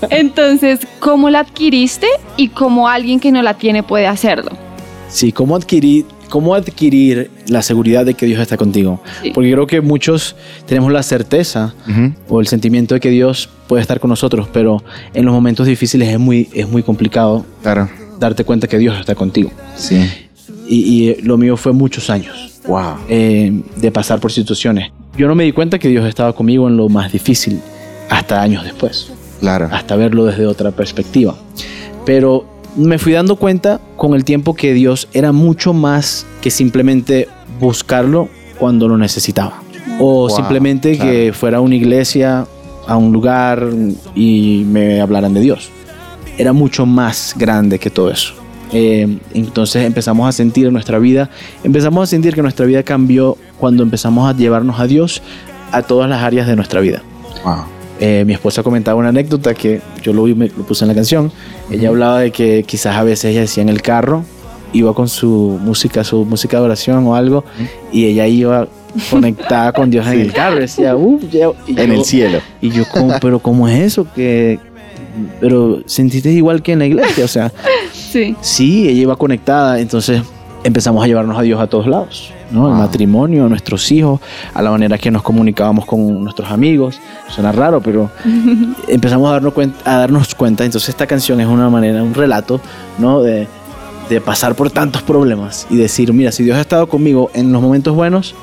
Entonces, 0.10 0.80
¿cómo 1.00 1.28
la 1.28 1.40
adquiriste 1.40 2.06
y 2.38 2.48
cómo 2.48 2.88
alguien 2.88 3.20
que 3.20 3.30
no 3.30 3.42
la 3.42 3.54
tiene 3.54 3.82
puede 3.82 4.06
hacerlo? 4.06 4.52
Sí, 5.10 5.30
¿cómo 5.32 5.54
adquirir, 5.54 6.06
cómo 6.30 6.54
adquirir 6.54 7.30
la 7.48 7.62
seguridad 7.62 8.04
de 8.04 8.14
que 8.14 8.26
Dios 8.26 8.40
está 8.40 8.56
contigo? 8.56 9.00
Sí. 9.22 9.30
Porque 9.34 9.52
creo 9.52 9.66
que 9.66 9.80
muchos 9.80 10.36
tenemos 10.66 10.92
la 10.92 11.02
certeza 11.02 11.74
Ujú. 11.88 12.12
o 12.28 12.40
el 12.40 12.46
sentimiento 12.46 12.94
de 12.94 13.00
que 13.00 13.10
Dios 13.10 13.48
puede 13.68 13.82
estar 13.82 14.00
con 14.00 14.10
nosotros, 14.10 14.48
pero 14.52 14.82
en 15.14 15.24
los 15.24 15.34
momentos 15.34 15.66
difíciles 15.66 16.08
es 16.08 16.18
muy, 16.18 16.48
es 16.52 16.68
muy 16.68 16.82
complicado 16.82 17.44
Claro. 17.62 17.88
darte 18.18 18.44
cuenta 18.44 18.66
que 18.66 18.78
Dios 18.78 18.98
está 18.98 19.14
contigo. 19.14 19.50
Sí. 19.76 19.96
Y, 20.68 20.76
y, 21.10 21.22
lo 21.22 21.36
mío 21.36 21.56
fue 21.56 21.72
muchos 21.72 22.08
años 22.10 22.60
Wow. 22.66 22.96
eh, 23.08 23.52
de 23.76 23.92
pasar 23.92 24.20
por 24.20 24.32
situaciones. 24.32 24.90
Yo 25.16 25.28
no 25.28 25.34
me 25.34 25.44
di 25.44 25.52
cuenta 25.52 25.78
que 25.78 25.88
Dios 25.88 26.06
estaba 26.06 26.32
conmigo 26.34 26.66
en 26.68 26.76
lo 26.76 26.88
más 26.88 27.12
difícil 27.12 27.60
hasta 28.10 28.40
años 28.42 28.64
después 28.64 29.12
Claro. 29.40 29.68
hasta 29.70 29.94
verlo 29.96 30.24
desde 30.24 30.46
otra 30.46 30.70
perspectiva. 30.70 31.36
Pero 32.06 32.46
me 32.76 32.98
fui 32.98 33.12
dando 33.12 33.36
cuenta 33.36 33.80
con 33.96 34.14
el 34.14 34.24
tiempo 34.24 34.54
que 34.54 34.74
Dios 34.74 35.08
era 35.12 35.32
mucho 35.32 35.72
más 35.72 36.26
que 36.40 36.50
simplemente 36.50 37.28
buscarlo 37.60 38.28
cuando 38.58 38.88
lo 38.88 38.98
necesitaba. 38.98 39.62
O 39.98 40.28
Wow, 40.28 40.30
simplemente 40.30 40.98
que 40.98 41.32
fuera 41.32 41.58
a 41.58 41.60
una 41.60 41.76
iglesia, 41.76 42.46
a 42.86 42.96
un 42.96 43.12
lugar 43.12 43.68
y 44.14 44.64
me 44.66 45.00
hablaran 45.00 45.34
de 45.34 45.40
Dios. 45.40 45.70
Era 46.36 46.52
mucho 46.52 46.84
más 46.84 47.34
grande 47.36 47.78
que 47.78 47.90
todo 47.90 48.10
eso. 48.10 48.34
Eh, 48.72 49.18
entonces 49.34 49.84
empezamos 49.84 50.28
a 50.28 50.32
sentir 50.32 50.66
en 50.66 50.72
nuestra 50.72 50.98
vida, 50.98 51.30
empezamos 51.62 52.02
a 52.02 52.06
sentir 52.10 52.34
que 52.34 52.42
nuestra 52.42 52.66
vida 52.66 52.82
cambió 52.82 53.36
cuando 53.58 53.84
empezamos 53.84 54.28
a 54.28 54.36
llevarnos 54.36 54.80
a 54.80 54.86
Dios 54.86 55.22
a 55.70 55.82
todas 55.82 56.10
las 56.10 56.22
áreas 56.22 56.48
de 56.48 56.56
nuestra 56.56 56.80
vida. 56.80 57.02
Wow. 57.44 57.73
Eh, 58.00 58.24
mi 58.26 58.32
esposa 58.32 58.62
comentaba 58.62 58.98
una 58.98 59.10
anécdota 59.10 59.54
que 59.54 59.80
yo 60.02 60.12
lo, 60.12 60.24
vi, 60.24 60.34
me- 60.34 60.48
lo 60.48 60.64
puse 60.66 60.84
en 60.84 60.88
la 60.88 60.94
canción. 60.94 61.30
Ella 61.70 61.88
hablaba 61.88 62.20
de 62.20 62.30
que 62.32 62.64
quizás 62.66 62.96
a 62.96 63.02
veces 63.04 63.26
ella 63.26 63.42
decía 63.42 63.62
en 63.62 63.68
el 63.68 63.82
carro, 63.82 64.24
iba 64.72 64.92
con 64.94 65.08
su 65.08 65.58
música, 65.62 66.02
su 66.02 66.24
música 66.24 66.58
de 66.58 66.64
oración 66.64 67.06
o 67.06 67.14
algo, 67.14 67.44
y 67.92 68.06
ella 68.06 68.26
iba 68.26 68.66
conectada 69.10 69.72
con 69.72 69.90
Dios 69.90 70.06
en 70.08 70.20
el 70.20 70.32
carro. 70.32 70.56
Decía, 70.56 70.90
En 70.90 71.30
yo- 71.30 71.54
el 71.94 72.04
cielo. 72.04 72.40
Y 72.60 72.70
yo, 72.70 72.82
pero 73.20 73.38
¿cómo 73.38 73.68
es 73.68 73.80
eso? 73.80 74.06
Que, 74.14 74.58
pero 75.40 75.80
sentiste 75.86 76.30
igual 76.32 76.62
que 76.62 76.72
en 76.72 76.80
la 76.80 76.86
iglesia. 76.86 77.24
O 77.24 77.28
sea, 77.28 77.52
Sí. 77.92 78.34
Sí, 78.40 78.88
ella 78.88 79.02
iba 79.02 79.16
conectada, 79.16 79.80
entonces 79.80 80.22
empezamos 80.64 81.04
a 81.04 81.06
llevarnos 81.06 81.38
a 81.38 81.42
Dios 81.42 81.60
a 81.60 81.66
todos 81.68 81.86
lados, 81.86 82.32
¿no? 82.50 82.66
El 82.66 82.72
Wow. 82.72 82.82
matrimonio, 82.82 83.44
a 83.46 83.48
nuestros 83.48 83.92
hijos, 83.92 84.20
a 84.52 84.62
la 84.62 84.70
manera 84.70 84.98
que 84.98 85.10
nos 85.10 85.22
comunicábamos 85.22 85.84
con 85.86 86.24
nuestros 86.24 86.50
amigos. 86.50 86.98
Suena 87.28 87.52
raro, 87.52 87.80
pero 87.80 88.10
empezamos 88.88 89.28
a 89.28 89.32
darnos 89.34 89.52
cuenta, 89.52 89.78
a 89.94 89.98
darnos 89.98 90.34
cuenta. 90.34 90.64
Entonces 90.64 90.88
esta 90.88 91.06
canción 91.06 91.40
es 91.40 91.46
una 91.46 91.68
manera, 91.70 92.02
un 92.02 92.14
relato, 92.14 92.60
¿no? 92.98 93.20
De, 93.22 93.46
de 94.08 94.20
pasar 94.20 94.54
por 94.54 94.70
tantos 94.70 95.02
problemas 95.02 95.66
y 95.70 95.76
decir, 95.76 96.12
mira, 96.12 96.32
si 96.32 96.42
Dios 96.44 96.56
ha 96.58 96.60
estado 96.60 96.86
conmigo 96.88 97.30
en 97.34 97.52
los 97.52 97.62
momentos 97.62 97.94
buenos, 97.94 98.34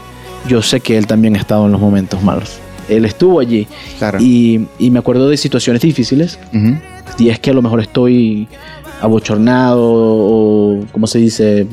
yo 0.47 0.61
sé 0.61 0.79
que 0.79 0.97
Él 0.97 1.05
también 1.07 1.35
ha 1.35 1.39
estado 1.39 1.65
en 1.65 1.71
los 1.71 1.81
momentos 1.81 2.21
malos. 2.23 2.59
Él 2.89 3.05
estuvo 3.05 3.39
allí. 3.39 3.67
Claro. 3.99 4.17
Y, 4.19 4.67
y 4.79 4.89
me 4.91 4.99
acuerdo 4.99 5.29
de 5.29 5.37
situaciones 5.37 5.81
difíciles 5.83 6.39
Ujú. 6.53 6.75
días 7.17 7.39
que 7.39 7.51
a 7.51 7.53
lo 7.53 7.61
mejor 7.61 7.79
estoy 7.79 8.47
abochornado 9.01 9.81
o, 9.83 10.79
¿cómo 10.91 11.07
se 11.07 11.19
dice? 11.19 11.67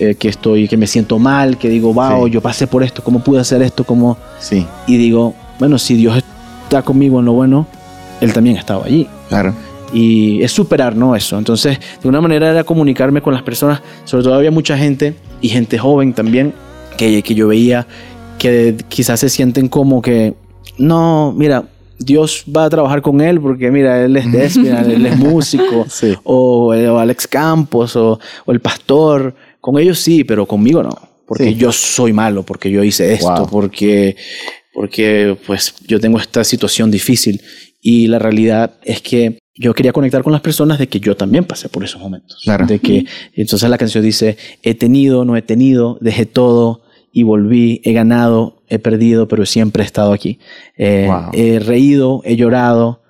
Eh, 0.00 0.14
que 0.18 0.28
estoy, 0.28 0.66
que 0.68 0.76
me 0.76 0.86
siento 0.86 1.18
mal, 1.18 1.58
que 1.58 1.68
digo, 1.68 1.92
wow, 1.94 2.26
Sí. 2.26 2.32
yo 2.32 2.40
pasé 2.40 2.66
por 2.66 2.82
esto, 2.82 3.02
¿cómo 3.04 3.20
pude 3.22 3.40
hacer 3.40 3.62
esto? 3.62 3.84
¿Cómo? 3.84 4.16
Sí. 4.40 4.66
Y 4.86 4.96
digo, 4.96 5.34
bueno, 5.58 5.78
si 5.78 5.94
Dios 5.94 6.22
está 6.64 6.82
conmigo 6.82 7.20
en 7.20 7.26
lo 7.26 7.32
bueno, 7.34 7.66
Él 8.20 8.32
también 8.32 8.56
estaba 8.56 8.84
allí. 8.86 9.06
Claro. 9.28 9.54
Y 9.92 10.42
es 10.42 10.50
superar, 10.52 10.96
¿no? 10.96 11.14
Eso. 11.14 11.36
Entonces, 11.38 11.78
de 12.02 12.08
una 12.08 12.20
manera 12.20 12.50
era 12.50 12.64
comunicarme 12.64 13.20
con 13.20 13.34
las 13.34 13.42
personas, 13.42 13.80
sobre 14.04 14.24
todo 14.24 14.34
había 14.34 14.50
mucha 14.50 14.76
gente 14.78 15.14
y 15.40 15.48
gente 15.50 15.76
joven 15.78 16.14
también, 16.14 16.54
que, 16.96 17.22
que 17.22 17.34
yo 17.34 17.48
veía 17.48 17.86
que 18.38 18.76
quizás 18.88 19.20
se 19.20 19.28
sienten 19.28 19.68
como 19.68 20.00
que, 20.02 20.34
no, 20.78 21.32
mira, 21.36 21.64
Dios 21.98 22.44
va 22.54 22.64
a 22.64 22.70
trabajar 22.70 23.02
con 23.02 23.20
él 23.20 23.40
porque, 23.40 23.70
mira, 23.70 24.04
él 24.04 24.16
es 24.16 24.32
Despinal, 24.32 24.90
él 24.90 25.06
es 25.06 25.16
músico, 25.18 25.84
Sí. 25.88 26.16
o, 26.24 26.68
o 26.74 26.98
Alex 26.98 27.28
Campos, 27.28 27.94
o, 27.94 28.18
o 28.46 28.52
el 28.52 28.60
pastor. 28.60 29.34
Con 29.62 29.78
ellos 29.78 29.98
sí, 29.98 30.24
pero 30.24 30.44
conmigo 30.46 30.82
no. 30.82 30.90
Porque 31.26 31.44
Sí. 31.44 31.54
yo 31.54 31.72
soy 31.72 32.12
malo, 32.12 32.42
porque 32.42 32.70
yo 32.70 32.84
hice 32.84 33.14
esto, 33.14 33.34
Wow. 33.34 33.48
porque, 33.48 34.16
porque 34.74 35.36
pues 35.46 35.74
yo 35.86 35.98
tengo 36.00 36.18
esta 36.18 36.44
situación 36.44 36.90
difícil. 36.90 37.40
Y 37.80 38.06
la 38.08 38.18
realidad 38.18 38.74
es 38.84 39.00
que 39.00 39.38
yo 39.54 39.72
quería 39.74 39.92
conectar 39.92 40.22
con 40.22 40.32
las 40.32 40.40
personas 40.42 40.78
de 40.78 40.88
que 40.88 41.00
yo 41.00 41.16
también 41.16 41.44
pasé 41.44 41.68
por 41.68 41.84
esos 41.84 42.00
momentos. 42.00 42.40
Claro. 42.44 42.66
De 42.66 42.78
que, 42.80 43.06
entonces 43.34 43.68
la 43.70 43.78
canción 43.78 44.02
dice, 44.04 44.36
he 44.62 44.74
tenido, 44.74 45.24
no 45.24 45.36
he 45.36 45.42
tenido, 45.42 45.96
dejé 46.00 46.26
todo 46.26 46.82
y 47.12 47.22
volví, 47.22 47.80
he 47.84 47.92
ganado, 47.92 48.62
he 48.68 48.78
perdido, 48.78 49.28
pero 49.28 49.44
siempre 49.46 49.82
he 49.82 49.86
estado 49.86 50.12
aquí. 50.12 50.38
Eh, 50.76 51.06
Wow. 51.08 51.30
He 51.34 51.58
reído, 51.58 52.20
he 52.24 52.36
llorado, 52.36 53.01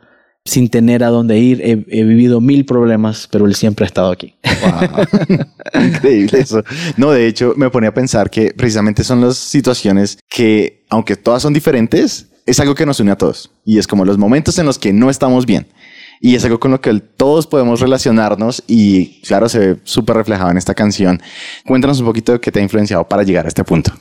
sin 0.44 0.68
tener 0.68 1.05
a 1.05 1.09
dónde 1.09 1.38
ir, 1.38 1.61
he, 1.62 1.85
he 1.88 2.05
vivido 2.05 2.40
mil 2.40 2.64
problemas, 2.64 3.28
pero 3.31 3.46
él 3.46 3.55
siempre 3.55 3.85
ha 3.85 3.87
estado 3.87 4.11
aquí. 4.11 4.35
Wow. 4.42 5.85
Increíble 5.85 6.40
eso. 6.40 6.62
No, 6.96 7.12
de 7.12 7.26
hecho, 7.26 7.55
me 7.57 7.70
ponía 7.70 7.90
a 7.90 7.94
pensar 7.94 8.31
que 8.31 8.52
precisamente 8.57 9.05
son 9.05 9.20
las 9.20 9.37
situaciones 9.37 10.18
que, 10.28 10.85
aunque 10.90 11.16
todas 11.16 11.42
son 11.42 11.52
diferentes, 11.52 12.28
es 12.46 12.61
algo 12.61 12.74
que 12.74 12.87
nos 12.87 13.00
une 13.00 13.12
a 13.12 13.16
todos. 13.16 13.50
Y 13.64 13.78
es 13.78 13.87
como 13.87 14.05
los 14.05 14.18
momentos 14.18 14.59
en 14.59 14.66
los 14.66 14.78
que 14.78 14.92
no 14.92 15.11
estamos 15.11 15.46
bien. 15.46 15.68
Y 16.20 16.37
es 16.37 16.44
algo 16.44 16.61
con 16.61 16.70
lo 16.70 16.81
que 16.81 17.00
todos 17.00 17.48
podemos 17.48 17.81
relacionarnos 17.81 18.62
y 18.68 19.20
claro, 19.22 19.48
se 19.48 19.59
ve 19.59 19.76
súper 19.83 20.16
reflejado 20.16 20.50
en 20.50 20.57
esta 20.57 20.72
canción. 20.72 21.20
Cuéntanos 21.66 21.98
un 21.98 22.07
poquito 22.07 22.33
de 22.33 22.40
qué 22.40 22.52
te 22.52 22.61
ha 22.61 22.62
influenciado 22.62 23.09
para 23.09 23.24
llegar 23.24 23.44
a 23.44 23.48
este 23.48 23.64
punto. 23.64 23.92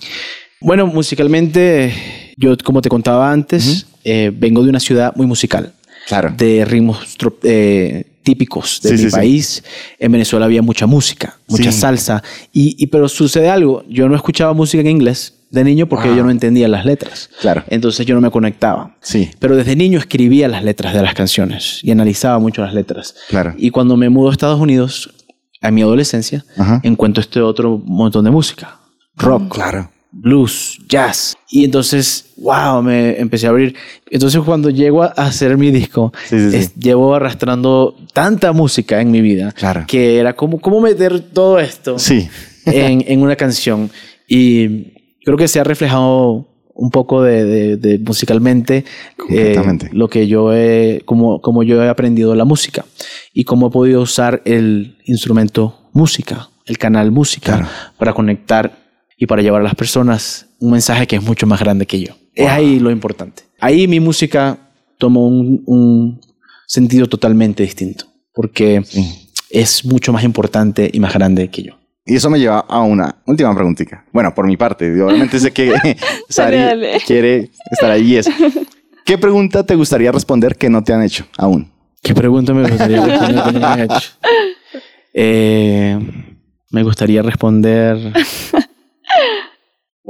Bueno, 0.59 0.85
musicalmente, 0.85 1.91
yo 2.37 2.55
como 2.63 2.83
te 2.83 2.89
contaba 2.89 3.31
antes, 3.31 3.87
eh, 4.03 4.31
vengo 4.31 4.61
de 4.63 4.69
una 4.69 4.79
ciudad 4.79 5.15
muy 5.15 5.25
musical. 5.25 5.73
Claro. 6.07 6.33
de 6.35 6.65
ritmos 6.65 7.15
eh, 7.43 8.05
típicos 8.23 8.79
de 8.83 8.89
Sí, 8.89 8.95
mi 8.95 9.01
sí, 9.01 9.09
sí. 9.09 9.15
país. 9.15 9.63
En 9.99 10.11
Venezuela 10.11 10.45
había 10.45 10.61
mucha 10.61 10.85
música, 10.87 11.37
mucha 11.47 11.71
Sí. 11.71 11.79
salsa. 11.79 12.23
Y, 12.51 12.75
y- 12.77 12.87
pero 12.87 13.07
sucede 13.09 13.49
algo, 13.49 13.83
yo 13.87 14.07
no 14.09 14.15
escuchaba 14.15 14.53
música 14.53 14.81
en 14.81 14.87
inglés 14.87 15.35
de 15.49 15.63
niño 15.63 15.87
porque 15.87 16.07
Wow. 16.07 16.17
yo 16.17 16.23
no 16.23 16.31
entendía 16.31 16.67
las 16.67 16.85
letras. 16.85 17.29
Claro. 17.41 17.63
Entonces 17.67 18.05
yo 18.05 18.15
no 18.15 18.21
me 18.21 18.31
conectaba. 18.31 18.95
Sí. 19.01 19.31
Pero 19.39 19.55
desde 19.55 19.75
niño 19.75 19.99
escribía 19.99 20.47
las 20.47 20.63
letras 20.63 20.93
de 20.93 21.01
las 21.01 21.13
canciones 21.13 21.79
y 21.83 21.91
analizaba 21.91 22.39
mucho 22.39 22.61
las 22.61 22.73
letras. 22.73 23.15
Claro. 23.29 23.53
Y 23.57 23.69
cuando 23.71 23.97
me 23.97 24.09
mudo 24.09 24.29
a 24.29 24.31
Estados 24.31 24.59
Unidos, 24.59 25.13
a 25.61 25.69
mi 25.71 25.81
adolescencia, 25.81 26.45
Ajá. 26.57 26.79
encuentro 26.83 27.21
este 27.21 27.41
otro 27.41 27.81
montón 27.85 28.23
de 28.25 28.31
música. 28.31 28.79
Rock, 29.17 29.53
Claro. 29.53 29.91
Blues, 30.11 30.79
jazz. 30.89 31.35
Y 31.49 31.63
entonces, 31.65 32.33
wow, 32.37 32.81
me 32.83 33.19
empecé 33.19 33.47
a 33.47 33.49
abrir. 33.49 33.75
Entonces, 34.09 34.41
cuando 34.41 34.69
llego 34.69 35.03
a 35.03 35.07
hacer 35.07 35.57
mi 35.57 35.71
disco, 35.71 36.11
Sí, 36.27 36.37
sí, 36.39 36.51
sí. 36.51 36.57
es- 36.57 36.75
llevo 36.75 37.15
arrastrando 37.15 37.95
tanta 38.13 38.51
música 38.51 38.99
en 39.01 39.11
mi 39.11 39.21
vida 39.21 39.51
Claro. 39.53 39.85
que 39.87 40.17
era 40.17 40.33
como, 40.33 40.59
¿cómo 40.59 40.81
meter 40.81 41.19
todo 41.21 41.59
esto 41.59 41.97
en, 42.65 43.03
en 43.07 43.21
una 43.21 43.35
canción? 43.35 43.89
Y 44.27 44.93
creo 45.23 45.37
que 45.37 45.47
se 45.47 45.59
ha 45.59 45.63
reflejado 45.63 46.47
un 46.73 46.89
poco 46.89 47.21
de, 47.21 47.45
de- 47.45 47.77
de 47.77 47.99
musicalmente 47.99 48.85
eh, 49.29 49.55
lo 49.91 50.09
que 50.09 50.27
yo 50.27 50.53
he, 50.53 51.01
como, 51.05 51.41
como 51.41 51.63
yo 51.63 51.81
he 51.83 51.89
aprendido 51.89 52.33
la 52.35 52.45
música 52.45 52.85
y 53.33 53.43
cómo 53.43 53.67
he 53.67 53.71
podido 53.71 54.01
usar 54.01 54.41
el 54.45 54.97
instrumento 55.05 55.77
música, 55.93 56.49
el 56.65 56.77
canal 56.77 57.11
música, 57.11 57.57
Claro. 57.57 57.67
para 57.97 58.13
conectar 58.13 58.80
y 59.21 59.27
para 59.27 59.43
llevar 59.43 59.61
a 59.61 59.63
las 59.63 59.75
personas 59.75 60.47
un 60.59 60.71
mensaje 60.71 61.05
que 61.05 61.15
es 61.17 61.21
mucho 61.21 61.45
más 61.45 61.59
grande 61.59 61.85
que 61.85 61.99
yo. 61.99 62.13
Es 62.33 62.49
ahí 62.49 62.79
lo 62.79 62.89
importante. 62.89 63.43
Ahí 63.59 63.87
mi 63.87 63.99
música 63.99 64.57
tomó 64.97 65.27
un, 65.27 65.61
un 65.67 66.19
sentido 66.65 67.05
totalmente 67.07 67.61
distinto, 67.61 68.05
porque 68.33 68.81
Sí. 68.83 69.29
es 69.51 69.85
mucho 69.85 70.11
más 70.11 70.23
importante 70.23 70.89
y 70.91 70.99
más 70.99 71.13
grande 71.13 71.49
que 71.49 71.61
yo. 71.61 71.73
Y 72.03 72.15
eso 72.15 72.31
me 72.31 72.39
lleva 72.39 72.61
a 72.67 72.81
una 72.81 73.21
última 73.27 73.53
preguntita. 73.53 74.05
Bueno, 74.11 74.33
por 74.33 74.47
mi 74.47 74.57
parte, 74.57 74.89
obviamente 75.03 75.39
sé 75.39 75.51
que 75.51 75.71
Sari 76.29 76.57
dale. 76.57 76.97
quiere 77.05 77.51
estar 77.69 77.91
ahí. 77.91 78.13
y 78.13 78.17
Es, 78.17 78.27
¿qué 79.05 79.19
pregunta 79.19 79.63
te 79.63 79.75
gustaría 79.75 80.11
responder 80.11 80.55
que 80.55 80.67
no 80.67 80.83
te 80.83 80.93
han 80.93 81.03
hecho 81.03 81.25
aún? 81.37 81.71
¿Qué 82.01 82.15
pregunta 82.15 82.55
me 82.55 82.67
gustaría 82.67 83.05
responder 83.05 83.43
que 83.43 83.51
no 83.51 83.59
me 83.59 83.65
han 83.67 83.79
hecho? 83.81 84.09
Eh, 85.13 85.99
me 86.71 86.83
gustaría 86.83 87.21
responder. 87.21 87.97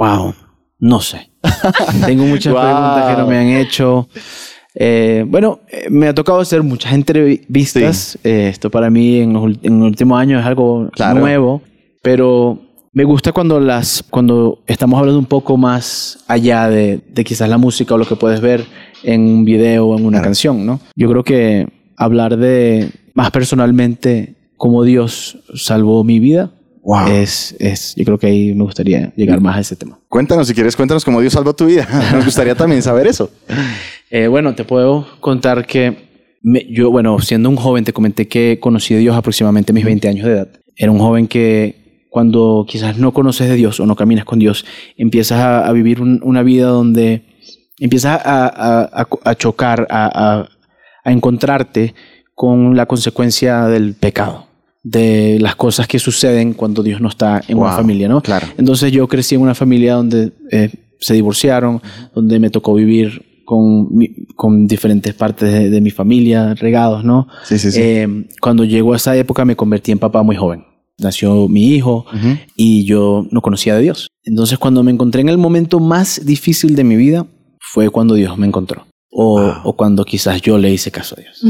Wow, 0.02 0.34
no 0.80 1.00
sé. 1.00 1.30
Tengo 2.08 2.26
muchas 2.26 2.54
Wow. 2.54 2.62
preguntas 2.64 3.06
que 3.08 3.22
no 3.22 3.28
me 3.28 3.38
han 3.38 3.50
hecho. 3.50 4.08
Eh, 4.74 5.24
bueno, 5.28 5.60
eh, 5.70 5.90
me 5.92 6.08
ha 6.08 6.16
tocado 6.16 6.40
hacer 6.40 6.64
muchas 6.64 6.94
entrevistas. 6.94 8.18
Eh, 8.24 8.48
esto 8.50 8.72
para 8.72 8.90
mí 8.90 9.20
en 9.20 9.34
los, 9.34 9.58
en 9.62 9.80
los 9.80 9.90
últimos 9.90 10.20
años 10.20 10.42
es 10.42 10.48
algo 10.48 10.90
Claro. 10.92 11.20
nuevo, 11.20 11.62
pero 12.02 12.60
me 12.94 13.04
gusta 13.04 13.32
cuando 13.32 13.60
las 13.60 14.04
cuando 14.10 14.64
estamos 14.66 14.98
hablando 15.00 15.20
un 15.20 15.26
poco 15.28 15.56
más 15.56 16.24
allá 16.28 16.68
de, 16.68 17.00
de 17.08 17.24
quizás 17.24 17.48
la 17.48 17.60
música 17.60 17.94
o 17.94 17.98
lo 18.00 18.06
que 18.08 18.16
puedes 18.16 18.42
ver 18.42 18.66
en 19.04 19.22
un 19.22 19.46
video 19.46 19.86
o 19.88 19.96
en 20.00 20.04
una 20.04 20.18
Claro. 20.18 20.24
canción, 20.26 20.66
¿no? 20.66 20.80
Yo 20.96 21.10
creo 21.12 21.24
que 21.24 21.68
hablar 21.96 22.38
de 22.38 22.90
más 23.14 23.30
personalmente 23.30 24.34
cómo 24.58 24.84
Dios 24.84 25.38
salvó 25.54 26.04
mi 26.04 26.20
vida 26.20 26.50
Wow. 26.84 27.08
es, 27.10 27.56
es, 27.60 27.94
yo 27.96 28.04
creo 28.06 28.18
que 28.18 28.28
ahí 28.28 28.54
me 28.56 28.64
gustaría 28.64 29.14
llegar 29.16 29.40
más 29.40 29.58
a 29.58 29.60
ese 29.60 29.76
tema. 29.76 30.00
Cuéntanos, 30.10 30.48
si 30.48 30.54
quieres, 30.56 30.76
cuéntanos 30.76 31.06
cómo 31.06 31.22
Dios 31.22 31.34
salvó 31.34 31.54
tu 31.54 31.66
vida. 31.68 31.88
Nos 32.14 32.26
gustaría 32.26 32.56
también 32.56 32.82
saber 32.82 33.08
eso. 33.08 33.30
Eh, 34.14 34.28
bueno, 34.28 34.54
te 34.56 34.66
puedo 34.66 35.08
contar 35.22 35.66
que 35.66 36.36
me- 36.44 36.66
yo, 36.70 36.92
bueno, 36.92 37.18
siendo 37.22 37.48
un 37.50 37.56
joven, 37.56 37.86
te 37.86 37.94
comenté 37.94 38.28
que 38.28 38.58
conocí 38.60 38.94
a 38.94 38.98
Dios 38.98 39.16
aproximadamente 39.16 39.72
a 39.72 39.74
mis 39.74 39.86
20 39.86 40.10
años 40.10 40.26
de 40.26 40.34
edad. 40.34 40.50
Era 40.76 40.92
un 40.92 41.00
joven 41.00 41.28
que 41.30 42.06
cuando 42.10 42.66
quizás 42.68 42.98
no 42.98 43.14
conoces 43.14 43.48
de 43.48 43.56
Dios 43.56 43.80
o 43.80 43.86
no 43.86 43.96
caminas 43.96 44.26
con 44.26 44.38
Dios, 44.38 44.66
empiezas 44.98 45.40
a, 45.40 45.66
a 45.66 45.72
vivir 45.72 46.02
un- 46.02 46.20
una 46.24 46.44
vida 46.44 46.68
donde 46.68 47.22
empiezas 47.80 48.20
a, 48.26 48.48
a- 48.48 48.90
a- 49.02 49.08
a 49.24 49.36
chocar, 49.36 49.88
a, 49.90 50.08
a- 50.42 50.50
a 51.06 51.12
encontrarte 51.14 51.96
con 52.36 52.76
la 52.76 52.88
consecuencia 52.88 53.68
del 53.68 53.94
pecado, 53.94 54.48
de 54.84 55.38
las 55.40 55.56
cosas 55.56 55.88
que 55.88 56.00
suceden 56.00 56.54
cuando 56.54 56.82
Dios 56.84 57.02
no 57.02 57.10
está 57.10 57.42
en 57.48 57.58
una 57.58 57.68
Wow, 57.70 57.78
familia, 57.78 58.08
¿no? 58.10 58.22
claro. 58.22 58.48
Entonces 58.58 58.92
yo 58.92 59.08
crecí 59.08 59.36
en 59.36 59.42
una 59.42 59.54
familia 59.56 59.96
donde 59.96 60.32
eh, 60.52 60.70
se 61.00 61.14
divorciaron, 61.14 61.82
donde 62.16 62.40
me 62.40 62.50
tocó 62.50 62.74
vivir 62.74 63.44
con, 63.46 63.94
mi- 63.96 64.26
con 64.36 64.66
diferentes 64.68 65.14
partes 65.14 65.52
de, 65.54 65.70
de 65.70 65.82
mi 65.82 65.92
familia, 65.92 66.54
regados, 66.56 67.04
¿no? 67.04 67.28
Sí, 67.44 67.60
sí, 67.60 67.72
sí. 67.72 67.80
Eh, 67.82 68.08
cuando 68.40 68.64
llegó 68.66 68.94
a 68.94 68.98
esa 68.98 69.16
época 69.16 69.46
me 69.46 69.56
convertí 69.56 69.92
en 69.92 70.00
papá 70.00 70.24
muy 70.24 70.36
joven. 70.36 70.64
Nació 70.98 71.48
mi 71.48 71.68
hijo 71.74 72.06
Ujú. 72.14 72.38
y 72.56 72.86
yo 72.86 73.26
no 73.32 73.42
conocía 73.42 73.76
de 73.76 73.82
Dios. 73.82 74.08
Entonces 74.24 74.58
cuando 74.60 74.84
me 74.84 74.92
encontré 74.92 75.22
en 75.22 75.30
el 75.30 75.38
momento 75.38 75.80
más 75.80 76.26
difícil 76.26 76.76
de 76.76 76.84
mi 76.84 76.96
vida 76.96 77.26
fue 77.60 77.90
cuando 77.90 78.14
Dios 78.16 78.38
me 78.38 78.48
encontró. 78.48 78.86
O, 79.12 79.42
Wow. 79.42 79.54
o 79.66 79.76
cuando 79.76 80.06
quizás 80.06 80.42
yo 80.42 80.58
le 80.58 80.72
hice 80.72 80.90
caso 80.92 81.16
a 81.18 81.22
Dios. 81.22 81.42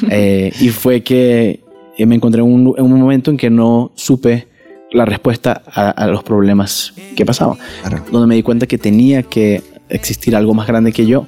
Eh, 0.10 0.52
y 0.60 0.68
fue 0.68 1.02
que 1.02 1.61
eh, 1.96 2.06
me 2.06 2.14
encontré 2.14 2.42
en 2.42 2.48
un, 2.48 2.74
en 2.76 2.84
un 2.84 3.00
momento 3.00 3.30
en 3.30 3.36
que 3.36 3.50
no 3.50 3.92
supe 3.94 4.48
la 4.90 5.04
respuesta 5.04 5.62
a, 5.66 5.90
a 5.90 6.06
los 6.06 6.22
problemas 6.22 6.94
que 7.16 7.24
pasaban. 7.24 7.58
Claro. 7.80 8.04
Donde 8.10 8.26
me 8.26 8.34
di 8.34 8.42
cuenta 8.42 8.66
que 8.66 8.78
tenía 8.78 9.22
que 9.22 9.62
existir 9.88 10.36
algo 10.36 10.54
más 10.54 10.66
grande 10.66 10.92
que 10.92 11.06
yo 11.06 11.26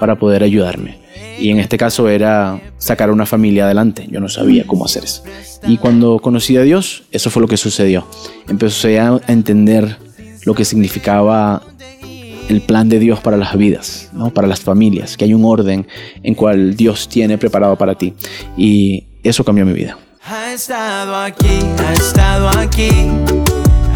para 0.00 0.18
poder 0.18 0.42
ayudarme. 0.42 0.98
Y 1.38 1.50
en 1.50 1.58
este 1.58 1.76
caso 1.76 2.08
era 2.08 2.60
sacar 2.78 3.08
a 3.08 3.12
una 3.12 3.26
familia 3.26 3.64
adelante. 3.64 4.06
Yo 4.10 4.20
no 4.20 4.28
sabía 4.28 4.66
cómo 4.66 4.84
hacer 4.84 5.04
eso. 5.04 5.22
Y 5.66 5.78
cuando 5.78 6.18
conocí 6.18 6.56
a 6.56 6.62
Dios, 6.62 7.04
eso 7.10 7.30
fue 7.30 7.42
lo 7.42 7.48
que 7.48 7.56
sucedió. 7.56 8.06
Empecé 8.48 9.00
a 9.00 9.20
entender 9.26 9.96
lo 10.44 10.54
que 10.54 10.64
significaba 10.64 11.62
el 12.48 12.60
plan 12.60 12.88
de 12.88 12.98
Dios 12.98 13.20
para 13.20 13.36
las 13.36 13.56
vidas, 13.56 14.10
¿no? 14.12 14.30
para 14.32 14.46
las 14.46 14.60
familias, 14.60 15.16
que 15.16 15.24
hay 15.24 15.34
un 15.34 15.44
orden 15.44 15.86
en 16.22 16.34
cual 16.34 16.76
Dios 16.76 17.08
tiene 17.08 17.38
preparado 17.38 17.76
para 17.76 17.94
ti. 17.94 18.12
Y 18.56 19.04
eso 19.28 19.44
cambió 19.44 19.64
mi 19.64 19.72
vida. 19.72 19.96
Ha 20.26 20.52
estado 20.52 21.16
aquí, 21.16 21.60
ha 21.78 21.92
estado 21.92 22.48
aquí, 22.58 23.10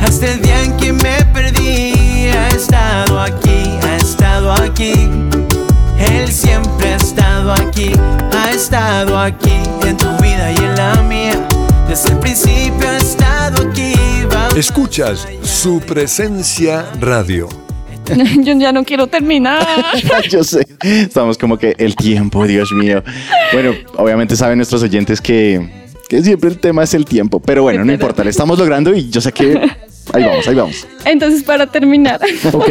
hasta 0.02 0.26
el 0.26 0.42
día 0.42 0.62
en 0.64 0.76
que 0.76 0.92
me 0.92 1.24
perdí. 1.32 2.28
Ha 2.28 2.48
estado 2.48 3.20
aquí, 3.20 3.78
ha 3.82 3.96
estado 3.96 4.52
aquí, 4.52 4.92
Él 5.98 6.30
siempre 6.30 6.94
ha 6.94 6.96
estado 6.96 7.52
aquí, 7.52 7.92
ha 8.36 8.50
estado 8.50 9.18
aquí 9.18 9.62
en 9.86 9.96
tu 9.96 10.08
vida 10.22 10.52
y 10.52 10.56
en 10.56 10.74
la 10.76 11.02
mía. 11.02 11.48
Desde 11.88 12.10
el 12.10 12.18
principio 12.18 12.88
ha 12.88 12.98
estado 12.98 13.68
aquí. 13.68 13.94
Vamos 14.30 14.56
Escuchas 14.56 15.26
su 15.42 15.80
presencia 15.80 16.84
radio. 17.00 17.67
Yo 18.42 18.58
ya 18.58 18.72
no 18.72 18.84
quiero 18.84 19.06
terminar. 19.06 19.66
Yo 20.30 20.44
sé. 20.44 20.66
Estamos 20.82 21.38
como 21.38 21.58
que 21.58 21.74
el 21.78 21.94
tiempo, 21.96 22.46
Dios 22.46 22.72
mío. 22.72 23.02
Bueno, 23.52 23.74
obviamente 23.96 24.36
saben 24.36 24.58
nuestros 24.58 24.82
oyentes 24.82 25.20
que, 25.20 25.86
que 26.08 26.22
siempre 26.22 26.50
el 26.50 26.58
tema 26.58 26.82
es 26.84 26.94
el 26.94 27.04
tiempo. 27.04 27.40
Pero 27.40 27.62
bueno, 27.62 27.84
no 27.84 27.92
importa, 27.92 28.24
le 28.24 28.30
estamos 28.30 28.58
logrando 28.58 28.94
y 28.94 29.08
yo 29.10 29.20
sé 29.20 29.32
que 29.32 29.58
ahí 30.12 30.22
vamos, 30.24 30.48
ahí 30.48 30.54
vamos. 30.54 30.86
Entonces, 31.04 31.42
para 31.42 31.66
terminar, 31.66 32.20
Ok. 32.52 32.70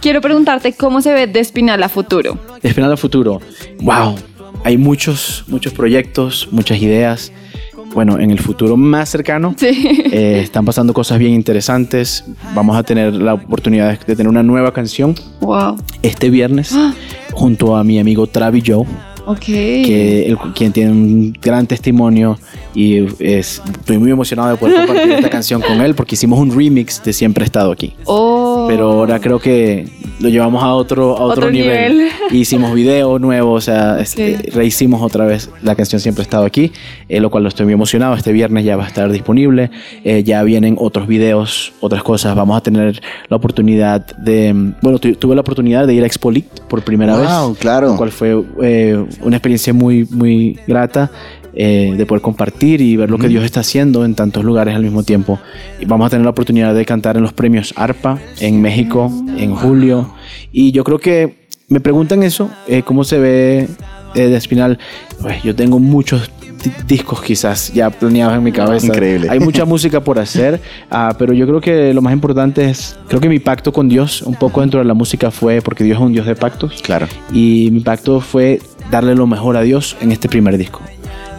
quiero 0.00 0.20
preguntarte 0.20 0.72
cómo 0.74 1.00
se 1.02 1.12
ve 1.12 1.26
Despinal 1.26 1.82
a 1.82 1.88
futuro. 1.88 2.38
Esperando 2.62 2.92
al 2.92 2.98
futuro. 2.98 3.40
Wow. 3.80 4.16
Hay 4.64 4.76
muchos, 4.76 5.44
muchos 5.46 5.72
proyectos, 5.72 6.48
muchas 6.50 6.78
ideas. 6.82 7.32
Bueno, 7.94 8.18
en 8.20 8.30
el 8.30 8.38
futuro 8.38 8.76
más 8.76 9.08
cercano 9.08 9.54
Sí. 9.56 10.02
eh, 10.12 10.40
están 10.44 10.64
pasando 10.64 10.92
cosas 10.92 11.18
bien 11.18 11.32
interesantes. 11.32 12.24
Vamos 12.54 12.76
a 12.76 12.82
tener 12.82 13.14
la 13.14 13.34
oportunidad 13.34 13.98
de 13.98 14.14
tener 14.16 14.28
una 14.28 14.42
nueva 14.42 14.72
canción 14.72 15.14
Wow. 15.40 15.76
este 16.02 16.30
viernes 16.30 16.74
junto 17.32 17.76
a 17.76 17.84
mi 17.84 17.98
amigo 17.98 18.26
Travis 18.26 18.64
Joe, 18.66 18.84
Ok. 19.26 19.38
que 19.40 20.26
el- 20.26 20.38
quien 20.54 20.72
tiene 20.72 20.90
un 20.92 21.32
gran 21.40 21.66
testimonio 21.66 22.38
y 22.74 22.98
es, 23.24 23.62
estoy 23.78 23.98
muy 23.98 24.10
emocionado 24.10 24.50
de 24.50 24.56
poder 24.56 24.86
compartir 24.86 25.12
esta 25.12 25.30
canción 25.30 25.60
con 25.60 25.80
él 25.80 25.94
porque 25.94 26.14
hicimos 26.14 26.38
un 26.38 26.54
remix 26.56 27.02
de 27.02 27.12
Siempre 27.12 27.44
he 27.44 27.46
estado 27.46 27.72
aquí. 27.72 27.94
Oh. 28.04 28.47
Pero 28.68 28.92
ahora 28.92 29.18
creo 29.18 29.38
que 29.38 29.86
lo 30.20 30.28
llevamos 30.28 30.62
a 30.62 30.74
otro, 30.74 31.16
a 31.16 31.22
otro, 31.22 31.26
Otro 31.46 31.50
nivel. 31.50 31.94
nivel. 31.94 32.10
Hicimos 32.30 32.74
video 32.74 33.18
nuevo, 33.18 33.52
o 33.52 33.60
sea, 33.60 33.98
este, 34.00 34.50
rehicimos 34.52 35.00
otra 35.02 35.24
vez 35.24 35.50
la 35.62 35.74
canción 35.74 36.00
Siempre 36.00 36.22
he 36.22 36.24
estado 36.24 36.44
aquí, 36.44 36.70
eh, 37.08 37.20
lo 37.20 37.30
cual 37.30 37.44
lo 37.44 37.48
estoy 37.48 37.64
muy 37.64 37.72
emocionado. 37.72 38.14
Este 38.14 38.32
viernes 38.32 38.64
ya 38.64 38.76
va 38.76 38.84
a 38.84 38.88
estar 38.88 39.10
disponible. 39.10 39.70
Eh, 40.04 40.22
ya 40.22 40.42
vienen 40.42 40.76
otros 40.78 41.06
videos, 41.08 41.72
otras 41.80 42.02
cosas. 42.02 42.36
Vamos 42.36 42.56
a 42.56 42.60
tener 42.60 43.00
la 43.28 43.36
oportunidad 43.36 44.04
de. 44.18 44.52
Bueno, 44.82 44.98
tu- 44.98 45.14
tuve 45.14 45.34
la 45.34 45.40
oportunidad 45.40 45.86
de 45.86 45.94
ir 45.94 46.02
a 46.02 46.06
Expolit 46.06 46.46
por 46.68 46.82
primera 46.82 47.16
Wow, 47.16 47.50
vez. 47.50 47.58
claro. 47.58 47.88
Lo 47.88 47.96
cual 47.96 48.10
fue 48.10 48.38
eh, 48.62 49.04
una 49.22 49.36
experiencia 49.36 49.72
muy, 49.72 50.06
muy 50.10 50.58
grata. 50.66 51.10
Eh, 51.60 51.92
de 51.96 52.06
poder 52.06 52.22
compartir 52.22 52.80
y 52.80 52.96
ver 52.96 53.10
lo 53.10 53.18
que 53.18 53.26
Dios 53.26 53.44
está 53.44 53.60
haciendo 53.60 54.04
en 54.04 54.14
tantos 54.14 54.44
lugares 54.44 54.76
al 54.76 54.82
mismo 54.84 55.02
tiempo. 55.02 55.40
Y 55.80 55.86
vamos 55.86 56.06
a 56.06 56.10
tener 56.10 56.22
la 56.24 56.30
oportunidad 56.30 56.72
de 56.72 56.84
cantar 56.84 57.16
en 57.16 57.22
los 57.24 57.32
premios 57.32 57.74
ARPA 57.76 58.18
en 58.40 58.60
México 58.62 59.10
en 59.36 59.54
julio. 59.56 60.14
Y 60.52 60.70
yo 60.70 60.84
creo 60.84 60.98
que 61.00 61.48
me 61.68 61.80
preguntan 61.80 62.22
eso, 62.22 62.48
eh, 62.68 62.82
cómo 62.84 63.02
se 63.02 63.18
ve 63.18 63.68
eh, 64.14 64.20
de 64.28 64.36
Espinal. 64.36 64.78
Pues 65.20 65.42
yo 65.42 65.52
tengo 65.56 65.80
muchos 65.80 66.30
di- 66.62 66.70
discos 66.86 67.20
quizás 67.22 67.72
ya 67.74 67.90
planeados 67.90 68.36
en 68.36 68.44
mi 68.44 68.52
cabeza. 68.52 68.86
Increíble. 68.86 69.28
Hay 69.28 69.40
mucha 69.40 69.64
música 69.74 70.00
por 70.00 70.20
hacer, 70.20 70.60
ah, 70.92 71.16
pero 71.18 71.32
yo 71.32 71.44
creo 71.48 71.60
que 71.60 71.92
lo 71.92 72.02
más 72.02 72.12
importante 72.12 72.70
es, 72.70 72.96
creo 73.08 73.20
que 73.20 73.28
mi 73.28 73.40
pacto 73.40 73.72
con 73.72 73.88
Dios 73.88 74.22
un 74.22 74.36
poco 74.36 74.60
dentro 74.60 74.78
de 74.78 74.86
la 74.86 74.94
música 74.94 75.32
fue, 75.32 75.60
porque 75.60 75.82
Dios 75.82 75.98
es 75.98 76.02
un 76.04 76.12
Dios 76.12 76.24
de 76.26 76.36
pactos, 76.36 76.80
Claro. 76.82 77.08
y 77.32 77.68
mi 77.72 77.80
pacto 77.80 78.20
fue 78.20 78.60
darle 78.92 79.14
lo 79.16 79.26
mejor 79.26 79.56
a 79.56 79.62
Dios 79.62 79.96
en 80.00 80.12
este 80.12 80.28
primer 80.28 80.56
disco. 80.56 80.80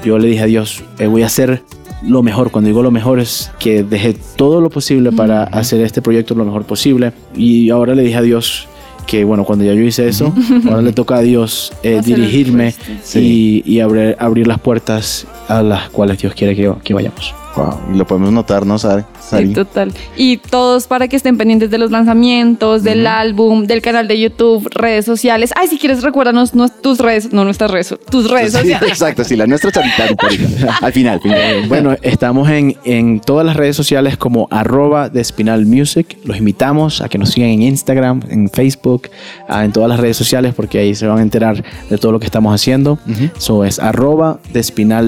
Yo 0.04 0.18
le 0.18 0.28
dije 0.28 0.44
a 0.44 0.46
Dios, 0.46 0.84
eh, 0.98 1.08
voy 1.08 1.24
a 1.24 1.28
hacer 1.28 1.64
lo 2.02 2.24
mejor. 2.24 2.52
Cuando 2.52 2.68
digo 2.68 2.84
lo 2.84 2.92
mejor 2.92 3.20
es 3.20 3.52
que 3.60 3.84
dejé 3.84 4.16
todo 4.36 4.62
lo 4.62 4.70
posible 4.70 5.12
para 5.12 5.44
hacer 5.44 5.82
este 5.82 6.02
proyecto 6.02 6.36
lo 6.36 6.46
mejor 6.46 6.64
posible. 6.66 7.12
Y 7.36 7.70
ahora 7.70 7.96
le 7.96 8.04
dije 8.04 8.18
a 8.18 8.22
Dios 8.22 8.68
que, 9.06 9.24
bueno, 9.24 9.44
cuando 9.44 9.66
ya 9.66 9.74
yo 9.74 9.82
hice 9.82 10.08
eso, 10.08 10.34
ahora 10.68 10.82
le 10.82 10.94
toca 10.94 11.18
a 11.18 11.22
Dios 11.22 11.74
eh, 11.84 12.02
dirigirme 12.04 12.76
y, 13.16 13.64
y 13.66 13.80
abrir, 13.80 14.16
abrir 14.20 14.48
las 14.48 14.60
puertas 14.60 15.28
a 15.48 15.64
las 15.64 15.90
cuales 15.90 16.20
Dios 16.20 16.34
quiere 16.34 16.56
que, 16.56 16.72
que 16.84 16.94
vayamos. 16.94 17.34
Wow. 17.56 17.80
Y 17.94 17.98
lo 17.98 18.06
podemos 18.08 18.32
notar, 18.32 18.66
¿no, 18.66 18.78
Sari? 18.78 19.04
Sí, 19.20 19.54
total. 19.54 19.92
Y 20.16 20.38
todos 20.38 20.88
para 20.88 21.08
que 21.08 21.16
estén 21.16 21.38
pendientes 21.38 21.70
de 21.70 21.78
los 21.78 21.92
lanzamientos, 21.92 22.84
del 22.84 23.06
álbum, 23.08 23.66
del 23.66 23.82
canal 23.82 24.08
de 24.08 24.20
YouTube, 24.20 24.70
redes 24.74 25.06
sociales. 25.06 25.52
Ay, 25.56 25.68
si 25.68 25.78
quieres 25.78 26.04
recuérdanos 26.04 26.54
no- 26.56 26.70
tus 26.70 27.00
redes, 27.00 27.34
no 27.34 27.44
nuestras 27.44 27.72
redes, 27.72 27.94
tus 28.10 28.30
redes 28.30 28.52
Sí, 28.54 28.60
sociales. 28.60 28.90
exacto, 28.90 29.24
sí, 29.24 29.36
la 29.36 29.48
nuestra 29.48 29.72
charita 29.72 30.04
ahorita. 30.04 30.78
Al 30.82 30.94
final, 30.94 31.14
al 31.16 31.22
final. 31.22 31.68
Bueno, 31.68 31.96
estamos 32.02 32.50
en, 32.50 32.76
en 32.86 33.20
todas 33.20 33.46
las 33.46 33.56
redes 33.56 33.76
sociales 33.76 34.16
como 34.18 34.48
arroba 34.52 35.10
de 35.10 35.24
Music. 35.66 36.18
Los 36.26 36.38
invitamos 36.38 37.02
a 37.02 37.10
que 37.10 37.18
nos 37.18 37.30
sigan 37.32 37.50
en 37.50 37.64
Instagram, 37.64 38.22
en 38.30 38.50
Facebook, 38.50 39.10
ah, 39.48 39.66
en 39.66 39.72
todas 39.72 39.90
las 39.90 40.00
redes 40.00 40.18
sociales 40.18 40.54
porque 40.56 40.80
ahí 40.80 40.96
se 40.96 41.08
van 41.08 41.18
a 41.20 41.22
enterar 41.22 41.64
de 41.90 41.98
todo 41.98 42.12
lo 42.12 42.20
que 42.20 42.26
estamos 42.26 42.54
haciendo. 42.54 43.00
Eso 43.38 43.66
es 43.66 43.80
arroba 43.80 44.40
de 44.54 44.60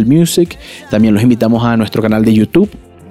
Music. 0.06 0.58
También 0.90 1.14
los 1.14 1.24
invitamos 1.24 1.64
a 1.64 1.78
nuestro 1.78 2.02
canal 2.02 2.26
de 2.26 2.34
YouTube 2.34 2.41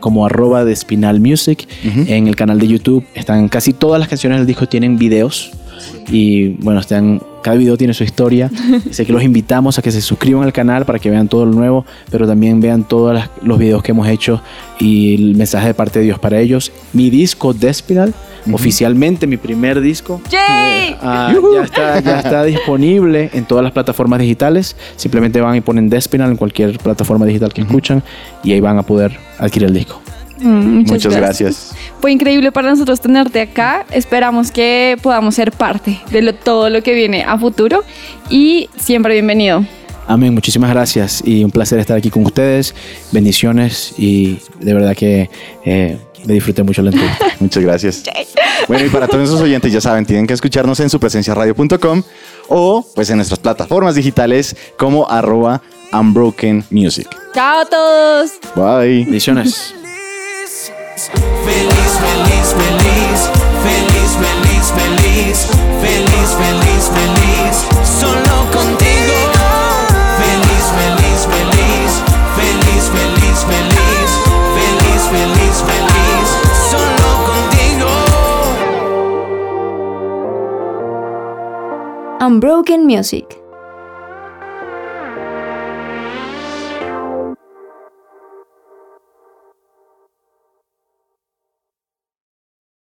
como 0.00 0.26
arroba 0.26 0.64
de 0.64 0.72
Espinal 0.72 1.20
Music. 1.20 1.66
En 1.84 2.26
el 2.26 2.36
canal 2.36 2.58
de 2.58 2.66
YouTube 2.68 3.04
están 3.14 3.48
casi 3.48 3.72
todas 3.72 4.00
las 4.00 4.08
canciones 4.08 4.38
del 4.38 4.46
disco 4.46 4.66
tienen 4.66 4.98
videos. 4.98 5.50
Y 6.10 6.48
bueno, 6.62 6.80
están, 6.80 7.22
cada 7.42 7.56
video 7.56 7.76
tiene 7.76 7.94
su 7.94 8.04
historia. 8.04 8.50
Así 8.90 9.04
que 9.04 9.12
los 9.12 9.22
invitamos 9.22 9.78
a 9.78 9.82
que 9.82 9.90
se 9.90 10.00
suscriban 10.00 10.44
al 10.44 10.52
canal 10.52 10.84
para 10.84 10.98
que 10.98 11.10
vean 11.10 11.28
todo 11.28 11.46
lo 11.46 11.52
nuevo, 11.52 11.84
pero 12.10 12.26
también 12.26 12.60
vean 12.60 12.84
todos 12.84 13.22
los 13.42 13.58
videos 13.58 13.82
que 13.82 13.92
hemos 13.92 14.08
hecho 14.08 14.42
y 14.78 15.14
el 15.14 15.34
mensaje 15.36 15.68
de 15.68 15.74
parte 15.74 15.98
de 15.98 16.06
Dios 16.06 16.18
para 16.18 16.38
ellos. 16.38 16.72
Mi 16.92 17.10
disco 17.10 17.52
Despinal, 17.52 18.14
oficialmente 18.52 19.26
mi 19.26 19.36
primer 19.36 19.80
disco, 19.80 20.20
¡Yay! 20.30 20.96
ah, 21.00 21.32
ya, 21.54 21.62
está, 21.62 22.00
ya 22.00 22.20
está 22.20 22.44
disponible 22.44 23.30
en 23.32 23.44
todas 23.44 23.62
las 23.62 23.72
plataformas 23.72 24.20
digitales. 24.20 24.76
Simplemente 24.96 25.40
van 25.40 25.56
y 25.56 25.60
ponen 25.60 25.88
Despinal 25.88 26.30
en 26.30 26.36
cualquier 26.36 26.78
plataforma 26.78 27.26
digital 27.26 27.52
que 27.52 27.62
escuchan 27.62 28.02
y 28.42 28.52
ahí 28.52 28.60
van 28.60 28.78
a 28.78 28.82
poder 28.82 29.16
adquirir 29.38 29.68
el 29.68 29.74
disco. 29.74 30.00
Mm, 30.40 30.84
Muchas 30.86 31.14
gracias. 31.14 31.74
Fue 32.00 32.12
increíble 32.12 32.50
para 32.50 32.70
nosotros 32.70 33.00
tenerte 33.00 33.40
acá. 33.42 33.84
Esperamos 33.90 34.50
que 34.50 34.96
podamos 35.02 35.34
ser 35.34 35.52
parte 35.52 36.00
de 36.10 36.22
lo- 36.22 36.34
todo 36.34 36.70
lo 36.70 36.82
que 36.82 36.94
viene 36.94 37.24
a 37.24 37.38
futuro 37.38 37.84
y 38.30 38.68
siempre 38.78 39.12
bienvenido. 39.14 39.64
Amén, 40.06 40.34
muchísimas 40.34 40.70
gracias 40.70 41.22
y 41.24 41.44
un 41.44 41.50
placer 41.52 41.78
estar 41.78 41.96
aquí 41.96 42.10
con 42.10 42.24
ustedes. 42.26 42.74
Bendiciones 43.12 43.94
y 43.98 44.38
de 44.58 44.74
verdad 44.74 44.96
que 44.96 45.30
eh, 45.64 45.98
me 46.24 46.34
disfruté 46.34 46.62
mucho 46.64 46.82
la 46.82 46.90
entrevista. 46.90 47.26
Muchas 47.40 47.62
gracias. 47.62 48.02
Bueno, 48.68 48.84
y 48.84 48.88
para 48.90 49.08
todos 49.08 49.24
esos 49.24 49.40
oyentes, 49.40 49.72
ya 49.72 49.80
saben, 49.80 50.04
tienen 50.04 50.26
que 50.26 50.34
escucharnos 50.34 50.78
en 50.80 50.90
supresenciaradio.com 50.90 52.02
o 52.48 52.86
pues 52.94 53.08
en 53.10 53.16
nuestras 53.16 53.38
plataformas 53.40 53.94
digitales 53.94 54.54
como 54.76 55.08
arroba 55.10 55.62
unbroken 55.92 56.62
music. 56.70 57.08
Chao 57.34 57.62
a 57.62 57.64
todos. 57.64 58.32
Bye. 58.54 59.04
Bendiciones. 59.06 59.74
Feliz, 62.00 62.54
feliz, 62.60 63.20
feliz, 63.62 64.10
feliz, 64.16 64.66
feliz, 64.78 65.38
feliz, 65.82 66.30
feliz, 66.40 66.84
feliz, 66.96 67.56
solo 67.84 68.36
contigo. 68.50 69.18
Feliz, 70.20 70.64
feliz, 70.78 71.20
feliz, 71.32 71.92
feliz, 72.36 72.84
feliz, 72.94 73.38
feliz, 73.50 74.10
feliz, 74.56 75.02
feliz, 75.12 75.56
feliz, 75.68 76.28
solo 76.70 77.10
contigo. 77.28 77.92
Unbroken 82.26 82.86
Music. 82.86 83.39